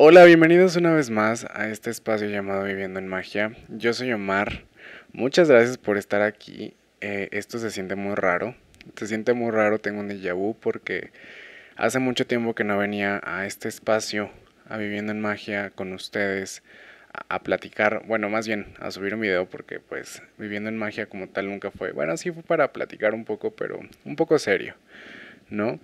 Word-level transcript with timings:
Hola, 0.00 0.22
bienvenidos 0.22 0.76
una 0.76 0.92
vez 0.92 1.10
más 1.10 1.44
a 1.52 1.70
este 1.70 1.90
espacio 1.90 2.28
llamado 2.28 2.62
Viviendo 2.62 3.00
en 3.00 3.08
Magia. 3.08 3.56
Yo 3.66 3.92
soy 3.92 4.12
Omar. 4.12 4.62
Muchas 5.12 5.50
gracias 5.50 5.76
por 5.76 5.98
estar 5.98 6.22
aquí. 6.22 6.74
Eh, 7.00 7.28
esto 7.32 7.58
se 7.58 7.72
siente 7.72 7.96
muy 7.96 8.14
raro. 8.14 8.54
Se 8.94 9.08
siente 9.08 9.32
muy 9.32 9.50
raro, 9.50 9.80
tengo 9.80 9.98
un 9.98 10.08
déjà 10.08 10.36
porque 10.60 11.10
hace 11.74 11.98
mucho 11.98 12.28
tiempo 12.28 12.54
que 12.54 12.62
no 12.62 12.78
venía 12.78 13.20
a 13.24 13.44
este 13.44 13.66
espacio, 13.66 14.30
a 14.68 14.76
Viviendo 14.76 15.10
en 15.10 15.20
Magia 15.20 15.70
con 15.70 15.92
ustedes, 15.92 16.62
a, 17.12 17.34
a 17.34 17.42
platicar, 17.42 18.04
bueno, 18.06 18.28
más 18.30 18.46
bien 18.46 18.66
a 18.78 18.92
subir 18.92 19.14
un 19.14 19.20
video 19.20 19.50
porque 19.50 19.80
pues 19.80 20.22
Viviendo 20.38 20.68
en 20.68 20.78
Magia 20.78 21.06
como 21.06 21.28
tal 21.28 21.48
nunca 21.48 21.72
fue. 21.72 21.90
Bueno, 21.90 22.16
sí 22.16 22.30
fue 22.30 22.44
para 22.44 22.72
platicar 22.72 23.14
un 23.14 23.24
poco, 23.24 23.50
pero 23.50 23.80
un 24.04 24.14
poco 24.14 24.38
serio, 24.38 24.76
¿no? 25.50 25.80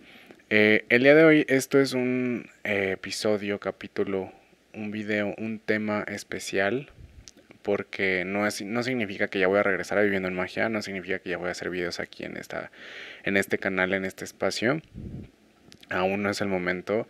Eh, 0.50 0.84
el 0.90 1.02
día 1.02 1.14
de 1.14 1.24
hoy 1.24 1.46
esto 1.48 1.80
es 1.80 1.94
un 1.94 2.50
eh, 2.64 2.90
episodio, 2.92 3.58
capítulo, 3.60 4.30
un 4.74 4.90
video, 4.90 5.34
un 5.38 5.58
tema 5.58 6.04
especial 6.06 6.90
porque 7.62 8.24
no, 8.26 8.46
es, 8.46 8.60
no 8.60 8.82
significa 8.82 9.28
que 9.28 9.38
ya 9.38 9.46
voy 9.46 9.58
a 9.58 9.62
regresar 9.62 9.96
a 9.96 10.02
Viviendo 10.02 10.28
en 10.28 10.34
Magia, 10.34 10.68
no 10.68 10.82
significa 10.82 11.18
que 11.18 11.30
ya 11.30 11.38
voy 11.38 11.48
a 11.48 11.52
hacer 11.52 11.70
videos 11.70 11.98
aquí 11.98 12.24
en, 12.24 12.36
esta, 12.36 12.70
en 13.22 13.38
este 13.38 13.56
canal, 13.56 13.94
en 13.94 14.04
este 14.04 14.24
espacio. 14.24 14.82
Aún 15.88 16.22
no 16.22 16.28
es 16.28 16.42
el 16.42 16.48
momento, 16.48 17.08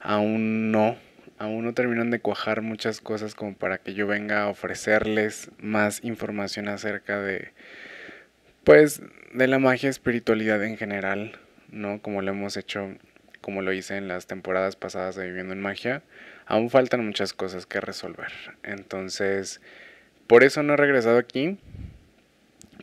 aún 0.00 0.72
no, 0.72 0.96
aún 1.38 1.64
no 1.64 1.74
terminan 1.74 2.10
de 2.10 2.18
cuajar 2.18 2.62
muchas 2.62 3.00
cosas 3.00 3.36
como 3.36 3.54
para 3.54 3.78
que 3.78 3.94
yo 3.94 4.08
venga 4.08 4.42
a 4.42 4.48
ofrecerles 4.48 5.52
más 5.58 6.02
información 6.02 6.66
acerca 6.66 7.20
de, 7.20 7.52
pues, 8.64 9.02
de 9.32 9.46
la 9.46 9.60
magia 9.60 9.88
espiritualidad 9.88 10.64
en 10.64 10.76
general, 10.76 11.38
¿no? 11.72 12.00
Como 12.00 12.22
lo 12.22 12.30
hemos 12.30 12.56
hecho, 12.56 12.94
como 13.40 13.62
lo 13.62 13.72
hice 13.72 13.96
en 13.96 14.06
las 14.06 14.26
temporadas 14.26 14.76
pasadas 14.76 15.16
de 15.16 15.26
Viviendo 15.26 15.52
en 15.52 15.60
Magia, 15.60 16.02
aún 16.46 16.70
faltan 16.70 17.04
muchas 17.04 17.32
cosas 17.32 17.66
que 17.66 17.80
resolver. 17.80 18.32
Entonces, 18.62 19.60
por 20.26 20.44
eso 20.44 20.62
no 20.62 20.74
he 20.74 20.76
regresado 20.76 21.18
aquí, 21.18 21.58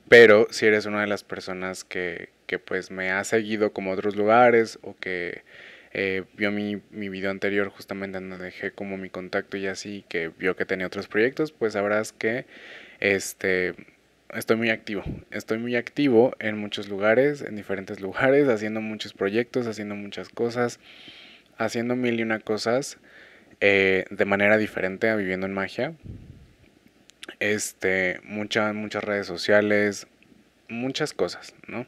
pero 0.10 0.48
si 0.50 0.66
eres 0.66 0.86
una 0.86 1.02
de 1.02 1.08
las 1.08 1.24
personas 1.24 1.84
que, 1.84 2.30
que 2.48 2.60
pues 2.60 2.92
me 2.92 3.12
ha 3.12 3.24
seguido 3.24 3.72
como 3.72 3.92
otros 3.92 4.16
lugares 4.16 4.80
o 4.82 4.96
que 4.98 5.44
eh, 5.92 6.24
vio 6.36 6.52
mi, 6.52 6.82
mi 6.92 7.10
video 7.10 7.32
anterior 7.32 7.70
justamente 7.70 8.20
donde 8.20 8.38
dejé 8.38 8.72
como 8.72 8.98
mi 8.98 9.10
contacto 9.10 9.58
y 9.58 9.68
así, 9.68 10.06
que 10.10 10.30
vio 10.30 10.56
que 10.56 10.66
tenía 10.66 10.88
otros 10.88 11.08
proyectos, 11.08 11.52
pues 11.52 11.74
sabrás 11.74 12.12
que 12.12 12.46
este 13.00 13.76
estoy 14.34 14.58
muy 14.58 14.70
activo. 14.70 15.04
Estoy 15.32 15.58
muy 15.58 15.76
activo 15.76 16.36
en 16.40 16.58
muchos 16.58 16.90
lugares, 16.90 17.42
en 17.42 17.56
diferentes 17.56 18.00
lugares, 18.00 18.48
haciendo 18.48 18.82
muchos 18.82 19.14
proyectos, 19.14 19.68
haciendo 19.68 19.96
muchas 19.96 20.30
cosas, 20.30 20.80
haciendo 21.58 21.96
mil 21.96 22.20
y 22.20 22.24
una 22.24 22.40
cosas 22.40 22.98
eh, 23.62 24.06
de 24.10 24.26
manera 24.26 24.58
diferente 24.58 25.10
a 25.10 25.16
viviendo 25.16 25.46
en 25.46 25.54
magia. 25.54 25.94
Este, 27.40 28.20
muchas, 28.24 28.74
muchas 28.74 29.04
redes 29.04 29.28
sociales, 29.28 30.08
muchas 30.68 31.14
cosas, 31.14 31.54
¿no? 31.68 31.86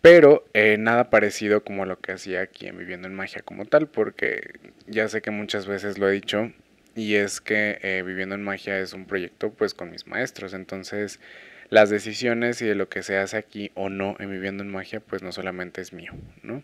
Pero 0.00 0.44
eh, 0.54 0.76
nada 0.78 1.10
parecido 1.10 1.64
como 1.64 1.84
lo 1.84 1.98
que 1.98 2.12
hacía 2.12 2.42
aquí 2.42 2.68
en 2.68 2.78
Viviendo 2.78 3.08
en 3.08 3.14
Magia 3.14 3.42
como 3.42 3.64
tal, 3.64 3.88
porque 3.88 4.52
ya 4.86 5.08
sé 5.08 5.20
que 5.20 5.32
muchas 5.32 5.66
veces 5.66 5.98
lo 5.98 6.08
he 6.08 6.12
dicho, 6.12 6.52
y 6.96 7.16
es 7.16 7.40
que 7.40 7.78
eh, 7.82 8.02
Viviendo 8.04 8.34
en 8.34 8.42
Magia 8.42 8.80
es 8.80 8.94
un 8.94 9.04
proyecto 9.04 9.52
pues 9.52 9.74
con 9.74 9.90
mis 9.90 10.06
maestros, 10.06 10.54
entonces 10.54 11.20
las 11.68 11.90
decisiones 11.90 12.62
y 12.62 12.64
de 12.64 12.74
lo 12.74 12.88
que 12.88 13.02
se 13.02 13.18
hace 13.18 13.36
aquí 13.36 13.70
o 13.74 13.90
no 13.90 14.16
en 14.18 14.30
Viviendo 14.30 14.64
en 14.64 14.70
Magia 14.70 15.00
pues 15.00 15.22
no 15.22 15.30
solamente 15.30 15.82
es 15.82 15.92
mío, 15.92 16.12
¿no? 16.42 16.62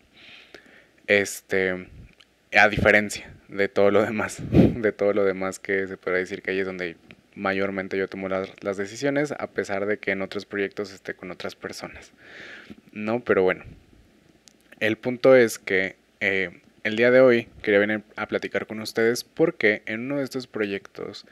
Este, 1.05 1.87
a 2.51 2.67
diferencia 2.67 3.31
de 3.47 3.69
todo 3.69 3.91
lo 3.91 4.03
demás, 4.03 4.41
de 4.51 4.91
todo 4.91 5.13
lo 5.13 5.23
demás 5.23 5.59
que 5.59 5.87
se 5.87 5.97
puede 5.97 6.17
decir 6.17 6.41
que 6.41 6.51
ahí 6.51 6.59
es 6.59 6.65
donde 6.65 6.97
mayormente 7.35 7.97
yo 7.97 8.07
tomo 8.07 8.27
las, 8.27 8.49
las 8.61 8.77
decisiones, 8.77 9.31
a 9.31 9.47
pesar 9.51 9.85
de 9.85 9.99
que 9.99 10.11
en 10.11 10.23
otros 10.23 10.45
proyectos 10.45 10.91
esté 10.91 11.13
con 11.13 11.29
otras 11.29 11.55
personas, 11.55 12.11
¿no? 12.91 13.23
Pero 13.23 13.43
bueno, 13.43 13.65
el 14.79 14.97
punto 14.97 15.35
es 15.35 15.59
que 15.59 15.95
eh, 16.21 16.61
el 16.83 16.97
día 16.97 17.11
de 17.11 17.21
hoy 17.21 17.47
quería 17.61 17.79
venir 17.79 18.03
a 18.15 18.27
platicar 18.27 18.67
con 18.67 18.81
ustedes 18.81 19.23
porque 19.23 19.83
en 19.85 20.01
uno 20.01 20.17
de 20.17 20.23
estos 20.23 20.47
proyectos 20.47 21.25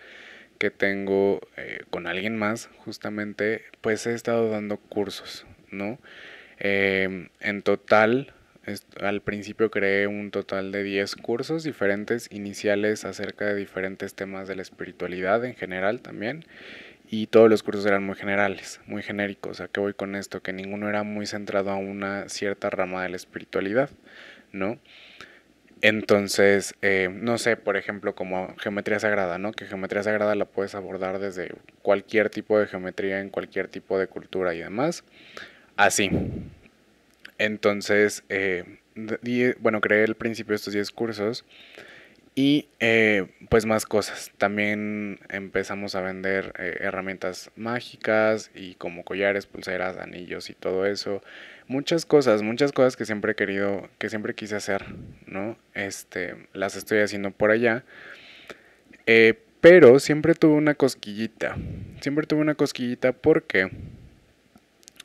que 0.57 0.71
tengo 0.71 1.41
eh, 1.57 1.81
con 1.89 2.07
alguien 2.07 2.37
más, 2.37 2.69
justamente, 2.77 3.63
pues 3.81 4.05
he 4.05 4.13
estado 4.13 4.49
dando 4.49 4.77
cursos, 4.77 5.45
¿no? 5.71 5.99
Eh, 6.59 7.29
en 7.39 7.61
total, 7.63 8.33
al 9.01 9.21
principio 9.21 9.71
creé 9.71 10.05
un 10.05 10.29
total 10.29 10.71
de 10.71 10.83
10 10.83 11.15
cursos 11.15 11.63
diferentes, 11.63 12.27
iniciales 12.31 13.05
acerca 13.05 13.45
de 13.45 13.55
diferentes 13.55 14.13
temas 14.13 14.47
de 14.47 14.55
la 14.55 14.61
espiritualidad 14.61 15.43
en 15.43 15.55
general 15.55 16.01
también. 16.01 16.45
Y 17.09 17.27
todos 17.27 17.49
los 17.49 17.63
cursos 17.63 17.85
eran 17.85 18.05
muy 18.05 18.15
generales, 18.15 18.79
muy 18.85 19.01
genéricos. 19.01 19.59
¿A 19.59 19.67
qué 19.67 19.81
voy 19.81 19.93
con 19.93 20.15
esto? 20.15 20.41
Que 20.41 20.53
ninguno 20.53 20.87
era 20.87 21.03
muy 21.03 21.25
centrado 21.25 21.71
a 21.71 21.75
una 21.75 22.29
cierta 22.29 22.69
rama 22.69 23.03
de 23.03 23.09
la 23.09 23.17
espiritualidad, 23.17 23.89
¿no? 24.53 24.79
Entonces, 25.81 26.75
eh, 26.81 27.09
no 27.11 27.37
sé, 27.39 27.57
por 27.57 27.75
ejemplo, 27.75 28.13
como 28.13 28.55
geometría 28.57 28.99
sagrada, 28.99 29.39
¿no? 29.39 29.51
Que 29.51 29.65
geometría 29.65 30.03
sagrada 30.03 30.35
la 30.35 30.45
puedes 30.45 30.75
abordar 30.75 31.17
desde 31.19 31.53
cualquier 31.81 32.29
tipo 32.29 32.59
de 32.59 32.67
geometría, 32.67 33.19
en 33.19 33.29
cualquier 33.29 33.67
tipo 33.67 33.97
de 33.97 34.07
cultura 34.07 34.53
y 34.53 34.59
demás. 34.59 35.03
Así. 35.77 36.11
Entonces, 37.39 38.23
eh, 38.29 38.79
bueno, 39.59 39.81
creé 39.81 40.03
el 40.03 40.15
principio 40.15 40.51
de 40.51 40.57
estos 40.57 40.73
10 40.73 40.91
cursos 40.91 41.45
y 42.35 42.67
eh, 42.79 43.27
pues 43.49 43.65
más 43.65 43.85
cosas. 43.85 44.31
También 44.37 45.19
empezamos 45.29 45.95
a 45.95 46.01
vender 46.01 46.53
eh, 46.57 46.77
herramientas 46.79 47.51
mágicas 47.55 48.51
y 48.55 48.75
como 48.75 49.03
collares, 49.03 49.45
pulseras, 49.45 49.97
anillos 49.97 50.49
y 50.49 50.53
todo 50.53 50.85
eso 50.85 51.21
muchas 51.71 52.05
cosas, 52.05 52.41
muchas 52.41 52.73
cosas 52.73 52.97
que 52.97 53.05
siempre 53.05 53.31
he 53.31 53.35
querido, 53.35 53.89
que 53.97 54.09
siempre 54.09 54.35
quise 54.35 54.55
hacer, 54.55 54.85
¿no? 55.25 55.57
Este, 55.73 56.35
las 56.53 56.75
estoy 56.75 56.99
haciendo 56.99 57.31
por 57.31 57.49
allá. 57.49 57.83
Eh, 59.05 59.39
pero 59.61 59.99
siempre 59.99 60.35
tuve 60.35 60.55
una 60.55 60.75
cosquillita. 60.75 61.55
Siempre 62.01 62.27
tuve 62.27 62.41
una 62.41 62.55
cosquillita 62.55 63.13
porque 63.13 63.69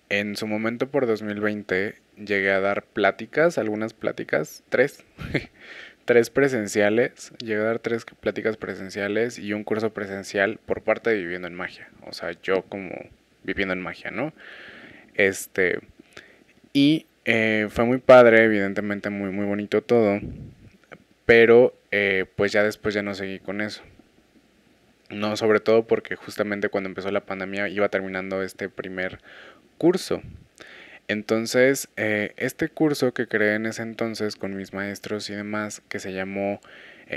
en 0.09 0.37
su 0.37 0.47
momento 0.47 0.89
por 0.89 1.07
2020 1.07 1.95
llegué 2.17 2.51
a 2.51 2.61
dar 2.61 2.83
pláticas, 2.85 3.59
algunas 3.59 3.95
pláticas, 3.95 4.65
tres, 4.69 5.05
tres 6.07 6.31
presenciales. 6.31 7.33
Llegué 7.39 7.61
a 7.61 7.65
dar 7.65 7.79
tres 7.81 8.07
pláticas 8.07 8.57
presenciales 8.57 9.39
y 9.39 9.53
un 9.53 9.65
curso 9.65 9.93
presencial 9.93 10.59
por 10.65 10.83
parte 10.83 11.11
de 11.11 11.17
Viviendo 11.17 11.49
en 11.49 11.55
Magia. 11.55 11.91
O 12.07 12.15
sea, 12.15 12.33
yo 12.43 12.63
como 12.63 12.95
viviendo 13.47 13.73
en 13.73 13.81
magia, 13.81 14.11
¿no? 14.11 14.33
Este, 15.15 15.81
y 16.73 17.07
eh, 17.25 17.69
fue 17.71 17.85
muy 17.85 17.99
padre, 17.99 18.45
evidentemente 18.45 19.09
muy, 19.09 19.31
muy 19.31 19.47
bonito 19.47 19.83
todo. 19.83 20.21
Pero 21.25 21.75
eh, 21.91 22.27
pues 22.37 22.53
ya 22.53 22.63
después 22.63 22.95
ya 22.95 23.03
no 23.03 23.15
seguí 23.15 23.39
con 23.39 23.61
eso. 23.61 23.83
No, 25.09 25.37
sobre 25.37 25.61
todo 25.61 25.87
porque 25.87 26.17
justamente 26.17 26.69
cuando 26.69 26.89
empezó 26.89 27.11
la 27.11 27.25
pandemia 27.25 27.69
iba 27.69 27.89
terminando 27.89 28.43
este 28.43 28.69
primer 28.69 29.21
curso. 29.79 30.23
Entonces, 31.09 31.89
eh, 31.97 32.33
este 32.37 32.69
curso 32.69 33.13
que 33.13 33.29
creé 33.29 33.55
en 33.55 33.67
ese 33.67 33.83
entonces 33.83 34.37
con 34.37 34.57
mis 34.57 34.73
maestros 34.73 35.31
y 35.31 35.35
demás, 35.35 35.83
que 35.89 35.99
se 35.99 36.13
llamó 36.13 36.61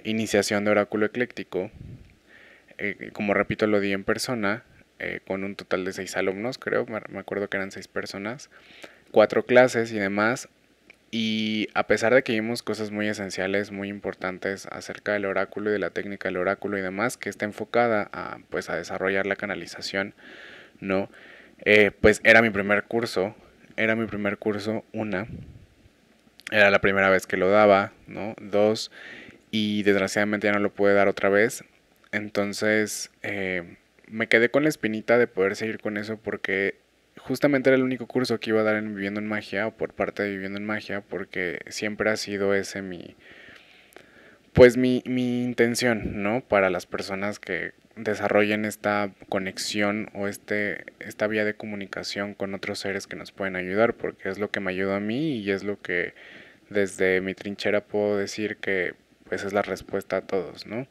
Iniciación 0.04 0.66
de 0.66 0.72
Oráculo 0.72 1.08
Ecléctico, 1.08 1.72
como 3.14 3.34
repito, 3.34 3.68
lo 3.68 3.80
di 3.80 3.92
en 3.92 4.04
persona, 4.04 4.64
con 5.26 5.44
un 5.44 5.56
total 5.56 5.84
de 5.84 5.94
seis 5.94 6.16
alumnos, 6.16 6.58
creo, 6.58 6.86
me 6.86 7.20
acuerdo 7.20 7.50
que 7.50 7.58
eran 7.58 7.72
seis 7.72 7.88
personas 7.88 8.50
cuatro 9.12 9.46
clases 9.46 9.92
y 9.92 10.00
demás. 10.00 10.50
Y 11.12 11.70
a 11.74 11.88
pesar 11.88 12.14
de 12.14 12.22
que 12.22 12.34
vimos 12.34 12.62
cosas 12.62 12.92
muy 12.92 13.08
esenciales, 13.08 13.72
muy 13.72 13.90
importantes 13.90 14.68
acerca 14.68 15.14
del 15.14 15.26
oráculo 15.26 15.72
y 15.72 15.74
de 15.74 15.80
la 15.80 15.90
técnica 15.90 16.30
del 16.30 16.38
oráculo 16.38 16.78
y 16.78 16.82
demás, 16.82 17.18
que 17.18 17.30
está 17.30 17.46
enfocada 17.46 18.09
a, 18.14 18.38
pues, 18.52 18.70
a 18.70 18.76
desarrollar 18.76 19.26
la 19.26 19.35
canalización, 19.35 20.14
¿no? 20.80 21.09
Eh, 21.66 21.92
pues 22.00 22.22
era 22.24 22.44
mi 22.44 22.52
primer 22.52 22.84
curso, 22.84 23.35
era 23.79 23.96
mi 23.96 24.05
primer 24.08 24.37
curso, 24.37 24.84
una, 24.91 25.26
era 26.52 26.70
la 26.70 26.81
primera 26.81 27.09
vez 27.09 27.26
que 27.26 27.37
lo 27.37 27.49
daba, 27.49 27.93
¿no? 28.08 28.35
Dos, 28.41 28.91
y 29.52 29.84
desgraciadamente 29.84 30.47
ya 30.47 30.53
no 30.53 30.59
lo 30.59 30.73
pude 30.73 30.93
dar 30.93 31.08
otra 31.08 31.29
vez. 31.29 31.64
Entonces, 32.11 33.09
eh, 33.23 33.78
me 34.08 34.28
quedé 34.28 34.49
con 34.52 34.64
la 34.64 34.70
espinita 34.70 35.17
de 35.17 35.28
poder 35.28 35.55
seguir 35.55 35.79
con 35.79 35.96
eso 35.96 36.17
porque 36.17 36.76
justamente 37.17 37.70
era 37.70 37.78
el 37.78 37.84
único 37.84 38.05
curso 38.05 38.41
que 38.41 38.49
iba 38.49 38.59
a 38.59 38.64
dar 38.64 38.76
en 38.76 38.93
Viviendo 38.93 39.22
en 39.22 39.28
Magia 39.28 39.67
o 39.67 39.72
por 39.72 39.93
parte 39.93 40.23
de 40.23 40.32
Viviendo 40.32 40.59
en 40.59 40.66
Magia 40.66 41.02
porque 41.02 41.59
siempre 41.67 42.09
ha 42.09 42.17
sido 42.17 42.53
ese 42.53 42.82
mi 42.82 43.16
pues 44.52 44.75
mi, 44.75 45.03
mi 45.05 45.43
intención, 45.43 46.22
¿no? 46.22 46.41
Para 46.41 46.70
las 46.70 46.85
personas 46.85 47.40
que 47.40 47.72
desarrollen 48.03 48.66
esta 48.66 49.11
conexión 49.28 50.09
o 50.13 50.28
este 50.28 50.85
esta 50.99 51.28
vía 51.28 51.43
de 51.43 51.53
comunicación 51.53 52.34
con 52.34 52.53
otros 52.53 52.79
seres 52.79 53.07
que 53.07 53.16
nos 53.16 53.31
pueden 53.31 53.55
ayudar 53.55 53.93
porque 53.93 54.29
es 54.29 54.40
lo 54.40 54.49
que 54.49 54.61
me 54.61 54.72
ayuda 54.72 54.97
a 54.97 55.01
mí 55.01 55.37
y 55.37 55.51
es 55.51 55.63
lo 55.63 55.81
que 55.81 56.13
desde 56.69 57.19
mi 57.22 57.34
trinchera 57.34 57.81
puedo 57.81 58.17
decir 58.17 58.57
que 58.57 58.93
pues 59.28 59.43
es 59.43 59.53
la 59.53 59.61
respuesta 59.61 60.17
a 60.17 60.22
todos, 60.22 60.66
¿no? 60.66 60.87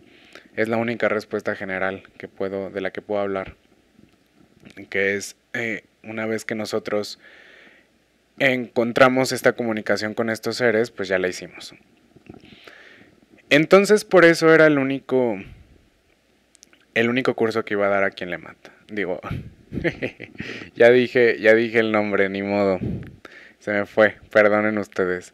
Es 0.54 0.68
la 0.68 0.76
única 0.76 1.08
respuesta 1.08 1.56
general 1.56 2.04
que 2.18 2.28
puedo, 2.28 2.70
de 2.70 2.80
la 2.80 2.92
que 2.92 3.02
puedo 3.02 3.20
hablar, 3.20 3.56
que 4.90 5.16
es 5.16 5.36
eh, 5.54 5.84
una 6.04 6.26
vez 6.26 6.44
que 6.44 6.54
nosotros 6.54 7.18
encontramos 8.38 9.32
esta 9.32 9.54
comunicación 9.54 10.14
con 10.14 10.30
estos 10.30 10.56
seres, 10.56 10.90
pues 10.90 11.08
ya 11.08 11.18
la 11.18 11.28
hicimos. 11.28 11.74
Entonces 13.50 14.04
por 14.04 14.24
eso 14.24 14.52
era 14.52 14.66
el 14.66 14.78
único 14.78 15.38
el 16.98 17.08
único 17.08 17.34
curso 17.34 17.64
que 17.64 17.74
iba 17.74 17.86
a 17.86 17.90
dar 17.90 18.04
a 18.04 18.10
quien 18.10 18.30
le 18.30 18.38
mata. 18.38 18.72
Digo, 18.88 19.20
ya 20.74 20.90
dije, 20.90 21.38
ya 21.40 21.54
dije 21.54 21.78
el 21.78 21.92
nombre, 21.92 22.28
ni 22.28 22.42
modo. 22.42 22.80
Se 23.60 23.70
me 23.70 23.86
fue, 23.86 24.16
perdonen 24.32 24.78
ustedes. 24.78 25.32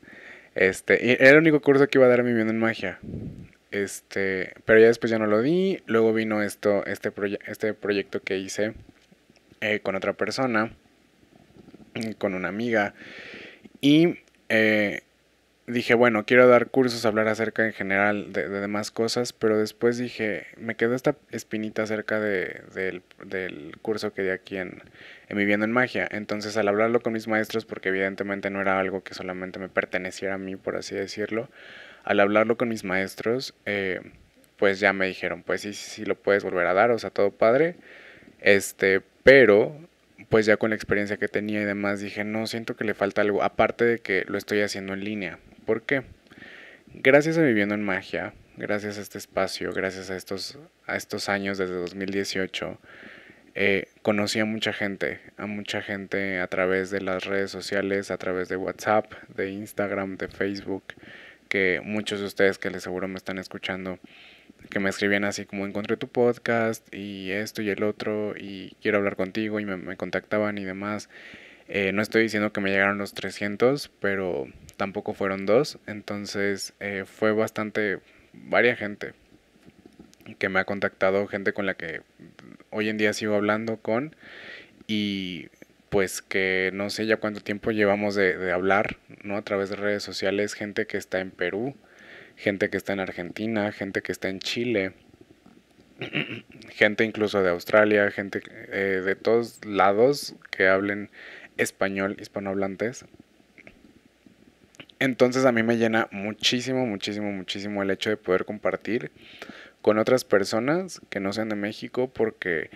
Este, 0.55 1.23
era 1.23 1.31
el 1.31 1.39
único 1.39 1.61
curso 1.61 1.89
que 1.89 1.99
iba 1.99 2.07
a 2.07 2.11
dar 2.11 2.21
a 2.21 2.23
mi 2.23 2.35
viendo 2.35 2.53
en 2.53 2.59
magia. 2.59 2.99
Este, 3.71 4.53
pero 4.67 4.79
ya 4.79 4.89
después 4.89 5.11
ya 5.11 5.19
no 5.19 5.27
lo 5.27 5.41
di. 5.41 5.81
Luego 5.87 6.13
vino 6.13 6.43
esto, 6.43 6.85
este, 6.85 7.13
este 7.47 7.73
proyecto 7.73 8.21
que 8.21 8.37
hice 8.37 8.75
eh, 9.63 9.81
con 9.81 9.95
otra 9.95 10.13
persona, 10.13 10.71
con 12.19 12.35
una 12.35 12.49
amiga. 12.49 12.95
Y 13.81 14.19
eh, 14.51 15.04
dije, 15.67 15.95
bueno, 15.95 16.27
quiero 16.27 16.47
dar 16.47 16.69
cursos, 16.69 17.07
hablar 17.07 17.29
acerca 17.29 17.65
en 17.65 17.73
general 17.73 18.33
de, 18.33 18.49
demás 18.49 18.91
cosas, 18.91 19.33
pero 19.33 19.59
después 19.59 19.97
dije, 19.97 20.47
me 20.57 20.75
quedó 20.75 20.95
esta 20.95 21.17
espinita 21.31 21.83
acerca 21.83 22.21
de, 22.21 22.63
del, 22.75 23.77
curso 23.81 24.13
que 24.13 24.23
di 24.23 24.29
aquí 24.31 24.57
en, 24.57 24.83
en 25.29 25.37
Viviendo 25.39 25.65
en 25.65 25.73
Magia. 25.73 26.07
Entonces, 26.11 26.57
al 26.57 26.69
hablarlo 26.69 27.01
con 27.01 27.13
mis 27.13 27.29
maestros, 27.29 27.65
porque 27.65 27.89
evidentemente 27.89 28.51
no 28.51 28.61
era 28.61 28.79
algo 28.79 29.03
que 29.03 29.15
solamente 29.15 29.59
me 29.59 29.69
perteneciera 29.69 30.35
a 30.35 30.39
mí, 30.39 30.57
por 30.57 30.77
así 30.77 30.95
decirlo, 30.95 31.49
al 32.05 32.21
hablarlo 32.21 32.57
con 32.57 32.69
mis 32.69 32.85
maestros, 32.85 33.55
eh, 33.65 34.01
pues 34.59 34.81
ya 34.81 34.93
me 34.93 35.07
dijeron, 35.07 35.43
pues 35.43 35.63
sí, 35.63 35.73
sí, 35.73 35.91
sí 35.91 36.05
lo 36.05 36.15
puedes 36.17 36.45
volver 36.45 36.67
a 36.67 36.75
dar, 36.75 36.91
o 36.91 36.99
sea, 36.99 37.11
todo 37.11 37.31
padre. 37.31 37.77
Este, 38.41 39.01
pero 39.23 39.77
pues 40.29 40.47
ya 40.47 40.57
con 40.57 40.71
la 40.71 40.77
experiencia 40.77 41.17
que 41.17 41.29
tenía 41.29 41.63
y 41.63 41.65
demás 41.65 42.01
dije, 42.01 42.25
no, 42.25 42.47
siento 42.47 42.77
que 42.77 42.85
le 42.85 42.95
falta 42.95 43.23
algo, 43.23 43.43
aparte 43.43 43.85
de 43.85 43.99
que 43.99 44.25
lo 44.27 44.39
estoy 44.39 44.61
haciendo 44.61 44.93
en 44.93 45.05
línea. 45.05 45.39
¿Por 45.65 45.83
qué? 45.83 46.03
Gracias 46.93 47.39
a 47.39 47.43
Viviendo 47.43 47.75
en 47.75 47.83
Magia, 47.83 48.35
gracias 48.57 48.99
a 48.99 49.01
este 49.01 49.19
espacio, 49.19 49.73
gracias 49.73 50.11
a 50.11 50.17
estos, 50.17 50.59
a 50.87 50.97
estos 50.97 51.29
años 51.29 51.59
desde 51.59 51.75
2018, 51.75 52.79
eh, 53.55 53.89
conocí 54.03 54.41
a 54.41 54.45
mucha 54.45 54.73
gente, 54.73 55.21
a 55.37 55.47
mucha 55.47 55.81
gente 55.81 56.41
a 56.41 56.47
través 56.49 56.91
de 56.91 57.01
las 57.01 57.25
redes 57.25 57.51
sociales, 57.51 58.11
a 58.11 58.19
través 58.19 58.49
de 58.49 58.57
WhatsApp, 58.57 59.13
de 59.35 59.51
Instagram, 59.51 60.17
de 60.17 60.29
Facebook, 60.29 60.85
que 61.49 61.81
muchos 61.83 62.21
de 62.21 62.27
ustedes 62.27 62.59
que 62.59 62.71
les 62.71 62.83
seguro 62.83 63.09
me 63.09 63.17
están 63.17 63.39
escuchando, 63.39 63.99
que 64.71 64.81
me 64.81 64.91
escribían 64.91 65.25
así 65.25 65.47
como 65.47 65.67
encontré 65.67 65.97
tu 65.97 66.09
podcast 66.09 66.93
y 66.93 67.31
esto 67.31 67.63
y 67.63 67.71
el 67.71 67.83
otro 67.85 68.35
y 68.37 68.77
quiero 68.83 68.99
hablar 68.99 69.17
contigo 69.17 69.61
y 69.61 69.65
me, 69.65 69.97
contactaban 69.97 70.59
y 70.59 70.65
demás. 70.65 71.09
Eh, 71.69 71.93
no 71.93 72.03
estoy 72.03 72.23
diciendo 72.23 72.53
que 72.53 72.61
me 72.61 72.71
llegaron 72.71 72.99
los 72.99 73.15
300, 73.15 73.91
pero 74.01 74.47
tampoco 74.77 75.15
fueron 75.15 75.47
dos, 75.47 75.79
entonces 75.87 76.75
eh, 76.81 77.05
fue 77.07 77.33
bastante, 77.33 78.01
varia 78.33 78.77
gente 78.77 79.15
que 80.39 80.49
me 80.49 80.61
ha 80.61 80.65
contactado, 80.65 81.27
gente 81.27 81.53
con 81.53 81.67
la 81.67 81.75
que 81.75 82.03
hoy 82.71 82.89
en 82.89 82.99
día 82.99 83.13
sigo 83.13 83.35
hablando 83.35 83.79
con 83.79 84.17
y 84.87 85.49
pues 85.91 86.23
que 86.23 86.71
no 86.75 86.91
sé 86.91 87.07
ya 87.07 87.19
cuánto 87.19 87.41
tiempo 87.41 87.71
llevamos 87.71 88.15
de, 88.15 88.37
de 88.37 88.53
hablar, 88.53 88.97
¿no? 89.23 89.37
A 89.37 89.43
través 89.43 89.71
de 89.71 89.77
redes 89.77 90.03
sociales, 90.03 90.55
gente 90.55 90.87
que 90.87 90.97
está 90.97 91.21
en 91.21 91.31
Perú, 91.31 91.77
gente 92.37 92.69
que 92.69 92.77
está 92.77 92.93
en 92.93 93.01
Argentina, 93.01 93.71
gente 93.73 94.03
que 94.03 94.13
está 94.13 94.29
en 94.29 94.41
Chile, 94.41 94.93
gente 96.71 97.05
incluso 97.05 97.43
de 97.43 97.51
Australia, 97.51 98.11
gente 98.11 98.43
eh, 98.73 99.03
de 99.05 99.15
todos 99.15 99.65
lados 99.65 100.35
que 100.51 100.67
hablen 100.69 101.11
español, 101.57 102.17
hispanohablantes. 102.21 103.05
Entonces 104.99 105.45
a 105.45 105.53
mí 105.53 105.63
me 105.63 105.77
llena 105.77 106.09
muchísimo, 106.13 106.87
muchísimo, 106.87 107.31
muchísimo 107.33 107.83
el 107.83 107.91
hecho 107.91 108.11
de 108.11 108.17
poder 108.17 108.45
compartir 108.45 109.11
con 109.83 109.99
otras 109.99 110.25
personas 110.25 111.01
que 111.11 111.21
no 111.21 111.33
sean 111.33 111.49
de 111.49 111.57
México 111.57 112.09
porque 112.09 112.71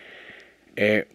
eh, 0.76 1.06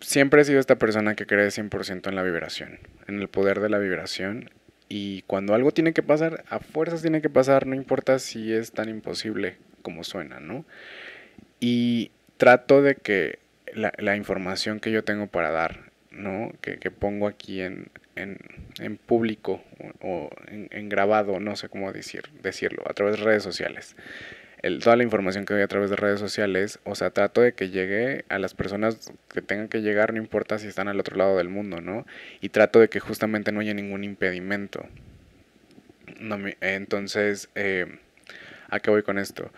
siempre 0.00 0.42
he 0.42 0.44
sido 0.44 0.60
esta 0.60 0.76
persona 0.76 1.14
que 1.14 1.26
cree 1.26 1.48
100% 1.48 2.08
en 2.08 2.14
la 2.14 2.22
vibración, 2.22 2.78
en 3.08 3.20
el 3.20 3.28
poder 3.28 3.60
de 3.60 3.70
la 3.70 3.78
vibración 3.78 4.50
y 4.88 5.22
cuando 5.22 5.54
algo 5.54 5.70
tiene 5.70 5.92
que 5.92 6.02
pasar, 6.02 6.44
a 6.48 6.58
fuerzas 6.58 7.00
tiene 7.00 7.22
que 7.22 7.30
pasar, 7.30 7.66
no 7.66 7.76
importa 7.76 8.18
si 8.18 8.52
es 8.52 8.72
tan 8.72 8.88
imposible 8.88 9.56
como 9.82 10.02
suena, 10.02 10.40
¿no? 10.40 10.64
Y 11.60 12.10
trato 12.38 12.82
de 12.82 12.96
que 12.96 13.38
la, 13.72 14.16
información 14.16 14.80
que 14.80 14.90
yo 14.90 15.04
tengo 15.04 15.28
para 15.28 15.50
dar, 15.50 15.89
¿no? 16.10 16.52
Que, 16.60 16.78
que 16.78 16.90
pongo 16.90 17.26
aquí 17.26 17.60
en, 17.60 17.90
en, 18.16 18.96
público 18.96 19.62
o, 20.00 20.30
en, 20.48 20.88
grabado, 20.88 21.40
no 21.40 21.56
sé 21.56 21.68
cómo 21.68 21.92
decir, 21.92 22.24
decirlo, 22.42 22.82
a 22.88 22.94
través 22.94 23.16
de 23.16 23.24
redes 23.24 23.42
sociales. 23.42 23.96
El, 24.62 24.80
toda 24.80 24.96
la 24.96 25.04
información 25.04 25.46
que 25.46 25.54
doy 25.54 25.62
a 25.62 25.68
través 25.68 25.88
de 25.88 25.96
redes 25.96 26.20
sociales, 26.20 26.80
o 26.84 26.94
sea, 26.94 27.10
trato 27.10 27.40
de 27.40 27.54
que 27.54 27.70
llegue 27.70 28.24
a 28.28 28.38
las 28.38 28.54
personas 28.54 29.10
que 29.32 29.40
tengan 29.40 29.68
que 29.68 29.80
llegar, 29.80 30.12
no 30.12 30.18
importa 30.18 30.58
si 30.58 30.66
están 30.66 30.88
al 30.88 31.00
otro 31.00 31.16
lado 31.16 31.38
del 31.38 31.48
mundo, 31.48 31.80
¿no? 31.80 32.06
Y 32.42 32.50
trato 32.50 32.78
de 32.78 32.88
que 32.88 33.00
justamente 33.00 33.52
no 33.52 33.60
haya 33.60 33.72
ningún 33.72 34.04
impedimento. 34.04 34.86
No 36.18 36.36
entonces, 36.60 37.48
eh, 37.54 37.86
¿a 38.68 38.80
qué 38.80 38.90
voy 38.90 39.02
con 39.02 39.16
esto? 39.16 39.50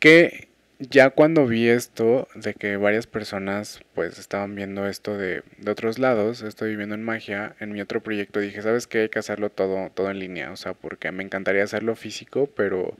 Que 0.00 0.49
ya 0.80 1.10
cuando 1.10 1.46
vi 1.46 1.68
esto, 1.68 2.26
de 2.34 2.54
que 2.54 2.76
varias 2.76 3.06
personas 3.06 3.80
pues 3.94 4.18
estaban 4.18 4.54
viendo 4.54 4.86
esto 4.86 5.16
de, 5.16 5.42
de, 5.58 5.70
otros 5.70 5.98
lados, 5.98 6.42
estoy 6.42 6.70
viviendo 6.70 6.94
en 6.94 7.04
magia, 7.04 7.54
en 7.60 7.72
mi 7.72 7.80
otro 7.80 8.02
proyecto 8.02 8.40
dije, 8.40 8.62
¿sabes 8.62 8.86
qué? 8.86 9.02
Hay 9.02 9.08
que 9.10 9.18
hacerlo 9.18 9.50
todo, 9.50 9.90
todo 9.90 10.10
en 10.10 10.18
línea, 10.18 10.50
o 10.50 10.56
sea, 10.56 10.74
porque 10.74 11.12
me 11.12 11.22
encantaría 11.22 11.62
hacerlo 11.64 11.96
físico, 11.96 12.48
pero 12.56 12.96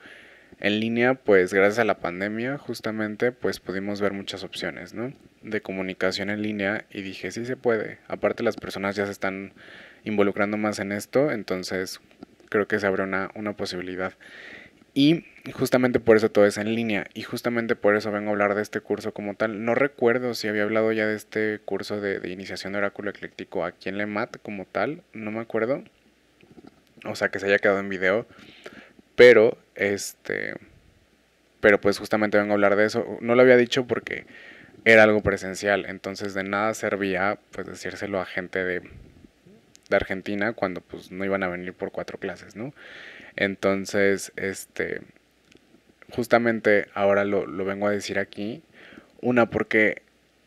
en 0.60 0.78
línea, 0.78 1.14
pues 1.14 1.54
gracias 1.54 1.78
a 1.78 1.84
la 1.84 2.00
pandemia, 2.00 2.58
justamente, 2.58 3.32
pues 3.32 3.60
pudimos 3.60 4.00
ver 4.02 4.12
muchas 4.12 4.44
opciones, 4.44 4.92
¿no? 4.92 5.14
De 5.42 5.62
comunicación 5.62 6.28
en 6.28 6.42
línea 6.42 6.84
y 6.90 7.00
dije, 7.00 7.30
sí 7.30 7.46
se 7.46 7.56
puede. 7.56 7.98
Aparte 8.08 8.42
las 8.42 8.56
personas 8.56 8.94
ya 8.94 9.06
se 9.06 9.12
están 9.12 9.54
involucrando 10.04 10.58
más 10.58 10.78
en 10.78 10.92
esto, 10.92 11.30
entonces 11.30 12.00
creo 12.50 12.68
que 12.68 12.78
se 12.78 12.86
abre 12.86 13.04
una, 13.04 13.30
una 13.34 13.56
posibilidad. 13.56 14.12
Y 14.92 15.24
justamente 15.52 16.00
por 16.00 16.16
eso 16.16 16.30
todo 16.30 16.46
es 16.46 16.58
en 16.58 16.74
línea 16.74 17.06
y 17.14 17.22
justamente 17.22 17.76
por 17.76 17.96
eso 17.96 18.10
vengo 18.10 18.28
a 18.28 18.32
hablar 18.32 18.54
de 18.54 18.62
este 18.62 18.80
curso 18.80 19.12
como 19.12 19.34
tal. 19.34 19.64
No 19.64 19.74
recuerdo 19.74 20.34
si 20.34 20.48
había 20.48 20.64
hablado 20.64 20.92
ya 20.92 21.06
de 21.06 21.14
este 21.14 21.60
curso 21.64 22.00
de, 22.00 22.28
iniciación 22.28 22.72
de 22.72 22.78
oráculo 22.78 23.10
ecléctico 23.10 23.64
aquí 23.64 23.88
en 23.88 23.98
LEMAT 23.98 24.38
como 24.42 24.64
tal, 24.64 25.02
no 25.12 25.30
me 25.30 25.40
acuerdo. 25.40 25.84
O 27.04 27.14
sea, 27.14 27.30
que 27.30 27.38
se 27.38 27.46
haya 27.46 27.58
quedado 27.58 27.78
en 27.78 27.88
video. 27.88 28.26
Pero, 29.16 29.58
este, 29.74 30.54
pero 31.60 31.80
pues 31.80 31.98
justamente 31.98 32.38
vengo 32.38 32.52
a 32.52 32.54
hablar 32.54 32.76
de 32.76 32.86
eso. 32.86 33.18
No 33.20 33.34
lo 33.34 33.42
había 33.42 33.56
dicho 33.56 33.86
porque 33.86 34.26
era 34.84 35.02
algo 35.04 35.22
presencial, 35.22 35.86
entonces 35.86 36.34
de 36.34 36.42
nada 36.42 36.74
servía 36.74 37.38
pues 37.50 37.66
decírselo 37.66 38.20
a 38.20 38.24
gente 38.24 38.64
de, 38.64 38.80
de 38.80 39.96
Argentina 39.96 40.52
cuando 40.54 40.80
pues 40.80 41.10
no 41.10 41.24
iban 41.24 41.42
a 41.42 41.48
venir 41.48 41.74
por 41.74 41.92
cuatro 41.92 42.18
clases, 42.18 42.56
¿no? 42.56 42.72
Entonces, 43.36 44.32
este, 44.36 45.02
justamente 46.10 46.88
ahora 46.94 47.24
lo, 47.24 47.46
vengo 47.64 47.86
a 47.86 47.90
decir 47.90 48.18
aquí. 48.18 48.62
Una, 49.20 49.50
porque 49.50 50.02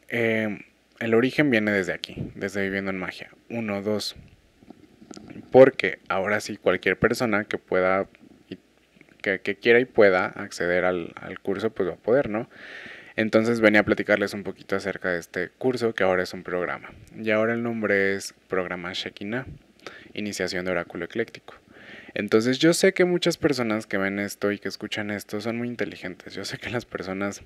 eh, 0.10 0.60
el 1.00 1.14
origen 1.14 1.50
viene 1.50 1.72
desde 1.72 1.94
aquí, 1.94 2.32
desde 2.36 2.62
Viviendo 2.62 2.92
en 2.92 2.98
Magia. 2.98 3.30
Uno, 3.50 3.82
dos. 3.82 4.16
Porque 5.52 6.00
ahora 6.08 6.40
sí 6.40 6.58
cualquier 6.58 6.98
persona 6.98 7.46
que 7.46 7.58
pueda, 7.58 8.08
que, 9.22 9.40
que 9.40 9.56
quiera 9.56 9.80
y 9.80 9.86
pueda 9.86 10.26
acceder 10.26 10.86
al, 10.86 11.14
al, 11.16 11.40
curso, 11.40 11.70
pues 11.72 11.90
va 11.90 11.94
a 11.94 11.98
poder, 11.98 12.30
¿no? 12.30 12.50
Entonces 13.16 13.60
venía 13.62 13.82
a 13.82 13.84
platicarles 13.84 14.34
un 14.34 14.44
poquito 14.44 14.76
acerca 14.76 15.12
de 15.12 15.20
este 15.20 15.50
curso, 15.50 15.94
que 15.94 16.04
ahora 16.04 16.24
es 16.24 16.34
un 16.34 16.42
programa. 16.42 16.92
Y 17.16 17.30
ahora 17.30 17.54
el 17.54 17.62
nombre 17.62 18.16
es 18.16 18.34
Programa 18.48 18.92
Shekinah, 18.94 19.46
Iniciación 20.16 20.66
de 20.66 20.72
Oráculo 20.72 21.06
Ecléctico. 21.06 21.54
Entonces 22.16 22.60
yo 22.60 22.74
sé 22.74 22.94
que 22.94 23.06
muchas 23.06 23.38
personas 23.38 23.88
que 23.88 23.98
ven 23.98 24.20
esto 24.20 24.52
y 24.52 24.60
que 24.60 24.68
escuchan 24.68 25.10
esto 25.10 25.42
son 25.42 25.58
muy 25.58 25.68
inteligentes. 25.68 26.34
Yo 26.34 26.46
sé 26.46 26.58
que 26.58 26.70
las 26.70 26.86
personas 26.86 27.42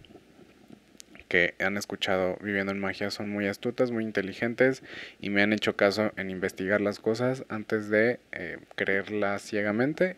que 1.27 1.55
han 1.59 1.77
escuchado 1.77 2.37
Viviendo 2.41 2.71
en 2.71 2.79
Magia 2.79 3.11
son 3.11 3.29
muy 3.29 3.47
astutas, 3.47 3.91
muy 3.91 4.03
inteligentes 4.03 4.83
y 5.19 5.29
me 5.29 5.41
han 5.41 5.53
hecho 5.53 5.75
caso 5.75 6.11
en 6.17 6.29
investigar 6.29 6.81
las 6.81 6.99
cosas 6.99 7.45
antes 7.49 7.89
de 7.89 8.19
eh, 8.31 8.57
creerlas 8.75 9.41
ciegamente. 9.41 10.15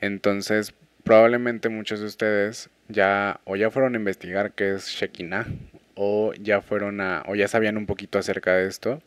Entonces 0.00 0.74
probablemente 1.04 1.68
muchos 1.68 2.00
de 2.00 2.06
ustedes 2.06 2.70
ya 2.88 3.40
o 3.44 3.56
ya 3.56 3.70
fueron 3.70 3.94
a 3.94 3.98
investigar 3.98 4.52
qué 4.52 4.74
es 4.74 4.88
Shekinah 4.88 5.46
o 5.94 6.32
ya 6.34 6.60
fueron 6.60 7.00
a 7.00 7.24
o 7.26 7.34
ya 7.34 7.48
sabían 7.48 7.76
un 7.76 7.86
poquito 7.86 8.18
acerca 8.18 8.54
de 8.54 8.68
esto. 8.68 9.02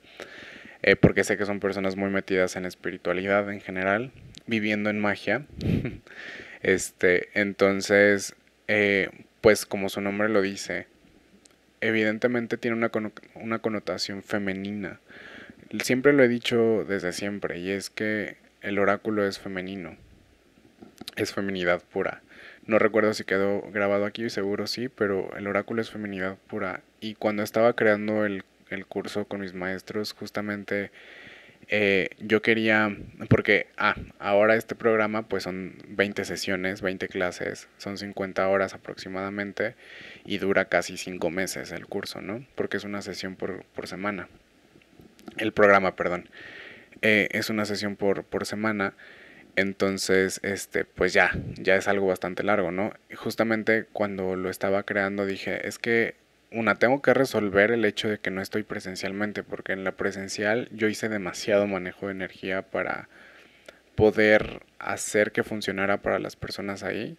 Eh, 0.83 0.95
porque 0.95 1.23
sé 1.23 1.37
que 1.37 1.45
son 1.45 1.59
personas 1.59 1.95
muy 1.95 2.09
metidas 2.09 2.55
en 2.55 2.65
espiritualidad 2.65 3.51
en 3.51 3.61
general 3.61 4.11
viviendo 4.47 4.89
en 4.89 4.99
magia. 4.99 5.45
Este, 6.63 7.29
entonces, 7.33 8.35
eh, 8.67 9.09
pues 9.41 9.65
como 9.65 9.89
su 9.89 9.99
nombre 9.99 10.29
lo 10.29 10.43
dice, 10.43 10.85
evidentemente 11.81 12.57
tiene 12.57 12.77
una, 12.77 12.91
una 13.33 13.59
connotación 13.59 14.21
femenina. 14.21 14.99
Siempre 15.81 16.13
lo 16.13 16.23
he 16.23 16.27
dicho 16.27 16.85
desde 16.87 17.13
siempre, 17.13 17.57
y 17.59 17.71
es 17.71 17.89
que 17.89 18.37
el 18.61 18.77
oráculo 18.77 19.25
es 19.25 19.39
femenino, 19.39 19.97
es 21.15 21.33
feminidad 21.33 21.81
pura. 21.81 22.21
No 22.67 22.77
recuerdo 22.77 23.13
si 23.15 23.23
quedó 23.23 23.61
grabado 23.71 24.05
aquí, 24.05 24.29
seguro 24.29 24.67
sí, 24.67 24.87
pero 24.87 25.35
el 25.35 25.47
oráculo 25.47 25.81
es 25.81 25.89
feminidad 25.89 26.37
pura. 26.47 26.81
Y 26.99 27.15
cuando 27.15 27.41
estaba 27.41 27.73
creando 27.73 28.23
el, 28.25 28.43
el 28.69 28.85
curso 28.85 29.25
con 29.25 29.41
mis 29.41 29.55
maestros, 29.55 30.13
justamente 30.13 30.91
eh, 31.67 32.09
yo 32.19 32.41
quería, 32.41 32.95
porque, 33.29 33.67
ah, 33.77 33.95
ahora 34.19 34.55
este 34.55 34.75
programa 34.75 35.27
pues 35.27 35.43
son 35.43 35.75
20 35.87 36.25
sesiones, 36.25 36.81
20 36.81 37.07
clases, 37.07 37.67
son 37.77 37.97
50 37.97 38.47
horas 38.47 38.73
aproximadamente 38.73 39.75
y 40.25 40.37
dura 40.37 40.65
casi 40.65 40.97
5 40.97 41.29
meses 41.29 41.71
el 41.71 41.85
curso, 41.87 42.21
¿no? 42.21 42.45
Porque 42.55 42.77
es 42.77 42.83
una 42.83 43.01
sesión 43.01 43.35
por, 43.35 43.63
por 43.65 43.87
semana. 43.87 44.27
El 45.37 45.53
programa, 45.53 45.95
perdón. 45.95 46.29
Eh, 47.01 47.29
es 47.31 47.49
una 47.49 47.65
sesión 47.65 47.95
por, 47.95 48.23
por 48.23 48.45
semana. 48.45 48.93
Entonces, 49.55 50.39
este, 50.43 50.85
pues 50.85 51.13
ya, 51.13 51.31
ya 51.55 51.75
es 51.75 51.87
algo 51.87 52.07
bastante 52.07 52.43
largo, 52.43 52.71
¿no? 52.71 52.93
justamente 53.15 53.85
cuando 53.91 54.35
lo 54.35 54.49
estaba 54.49 54.83
creando 54.83 55.25
dije, 55.25 55.67
es 55.67 55.77
que 55.77 56.15
una, 56.51 56.75
tengo 56.75 57.01
que 57.01 57.13
resolver 57.13 57.71
el 57.71 57.85
hecho 57.85 58.09
de 58.09 58.19
que 58.19 58.31
no 58.31 58.41
estoy 58.41 58.63
presencialmente, 58.63 59.43
porque 59.43 59.71
en 59.73 59.83
la 59.83 59.93
presencial 59.93 60.67
yo 60.71 60.87
hice 60.89 61.09
demasiado 61.09 61.65
manejo 61.65 62.07
de 62.07 62.13
energía 62.13 62.61
para 62.61 63.07
poder 63.95 64.63
hacer 64.79 65.31
que 65.31 65.43
funcionara 65.43 66.01
para 66.01 66.19
las 66.19 66.35
personas 66.35 66.83
ahí 66.83 67.17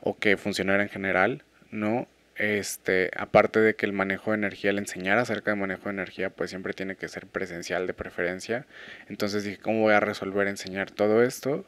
o 0.00 0.16
que 0.18 0.36
funcionara 0.36 0.82
en 0.82 0.88
general, 0.90 1.42
¿no? 1.70 2.06
Este, 2.36 3.10
aparte 3.16 3.60
de 3.60 3.76
que 3.76 3.86
el 3.86 3.94
manejo 3.94 4.30
de 4.32 4.36
energía, 4.36 4.70
el 4.70 4.78
enseñar 4.78 5.18
acerca 5.18 5.52
de 5.52 5.56
manejo 5.56 5.84
de 5.84 5.90
energía, 5.90 6.28
pues 6.30 6.50
siempre 6.50 6.74
tiene 6.74 6.96
que 6.96 7.08
ser 7.08 7.26
presencial 7.26 7.86
de 7.86 7.94
preferencia. 7.94 8.66
Entonces 9.08 9.44
dije, 9.44 9.58
¿cómo 9.58 9.80
voy 9.80 9.94
a 9.94 10.00
resolver 10.00 10.48
enseñar 10.48 10.90
todo 10.90 11.22
esto 11.22 11.64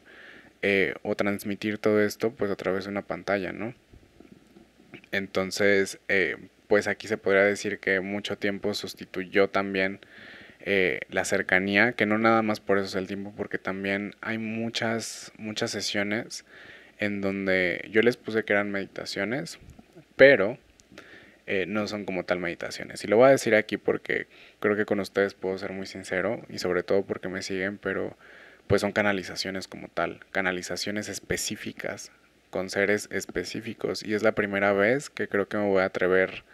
eh, 0.61 0.95
o 1.03 1.15
transmitir 1.15 1.79
todo 1.79 2.03
esto 2.03 2.33
pues 2.33 2.51
a 2.51 2.57
través 2.57 2.85
de 2.85 2.91
una 2.91 3.03
pantalla, 3.03 3.53
¿no? 3.53 3.75
Entonces, 5.11 5.99
eh, 6.09 6.37
pues 6.69 6.87
aquí 6.87 7.09
se 7.09 7.17
podría 7.17 7.43
decir 7.43 7.81
que 7.81 8.01
mucho 8.01 8.39
tiempo 8.39 8.75
sustituyó 8.75 9.49
también 9.49 10.01
eh, 10.61 11.01
la 11.11 11.25
cercanía, 11.25 11.93
que 11.93 12.07
no 12.07 12.19
nada 12.19 12.43
más 12.43 12.61
por 12.61 12.79
eso 12.79 12.87
es 12.87 12.95
el 12.95 13.07
tiempo, 13.07 13.33
porque 13.37 13.59
también 13.59 14.15
hay 14.21 14.39
muchas, 14.39 15.33
muchas 15.39 15.71
sesiones 15.71 16.45
en 16.99 17.21
donde 17.21 17.89
yo 17.91 18.03
les 18.03 18.17
puse 18.17 18.45
que 18.45 18.53
eran 18.53 18.71
meditaciones, 18.71 19.59
pero 20.17 20.59
eh, 21.47 21.65
no 21.67 21.87
son 21.87 22.05
como 22.05 22.25
tal 22.25 22.39
meditaciones. 22.39 23.03
Y 23.05 23.09
lo 23.09 23.17
voy 23.17 23.29
a 23.29 23.31
decir 23.31 23.55
aquí 23.55 23.79
porque 23.79 24.27
creo 24.61 24.77
que 24.77 24.85
con 24.85 25.01
ustedes 25.01 25.35
puedo 25.35 25.57
ser 25.57 25.73
muy 25.73 25.87
sincero 25.87 26.43
y 26.51 26.59
sobre 26.59 26.83
todo 26.83 27.05
porque 27.07 27.29
me 27.29 27.43
siguen, 27.43 27.79
pero 27.79 28.17
pues 28.67 28.83
son 28.83 28.93
canalizaciones 28.93 29.69
como 29.69 29.89
tal, 29.89 30.21
canalizaciones 30.33 31.09
específicas 31.09 32.13
con 32.51 32.71
seres 32.71 33.09
específicos 33.11 34.03
y 34.05 34.15
es 34.15 34.23
la 34.23 34.33
primera 34.33 34.73
vez 34.73 35.11
que 35.11 35.29
creo 35.29 35.49
que 35.49 35.57
me 35.57 35.67
voy 35.67 35.83
a 35.83 35.87
atrever 35.87 36.45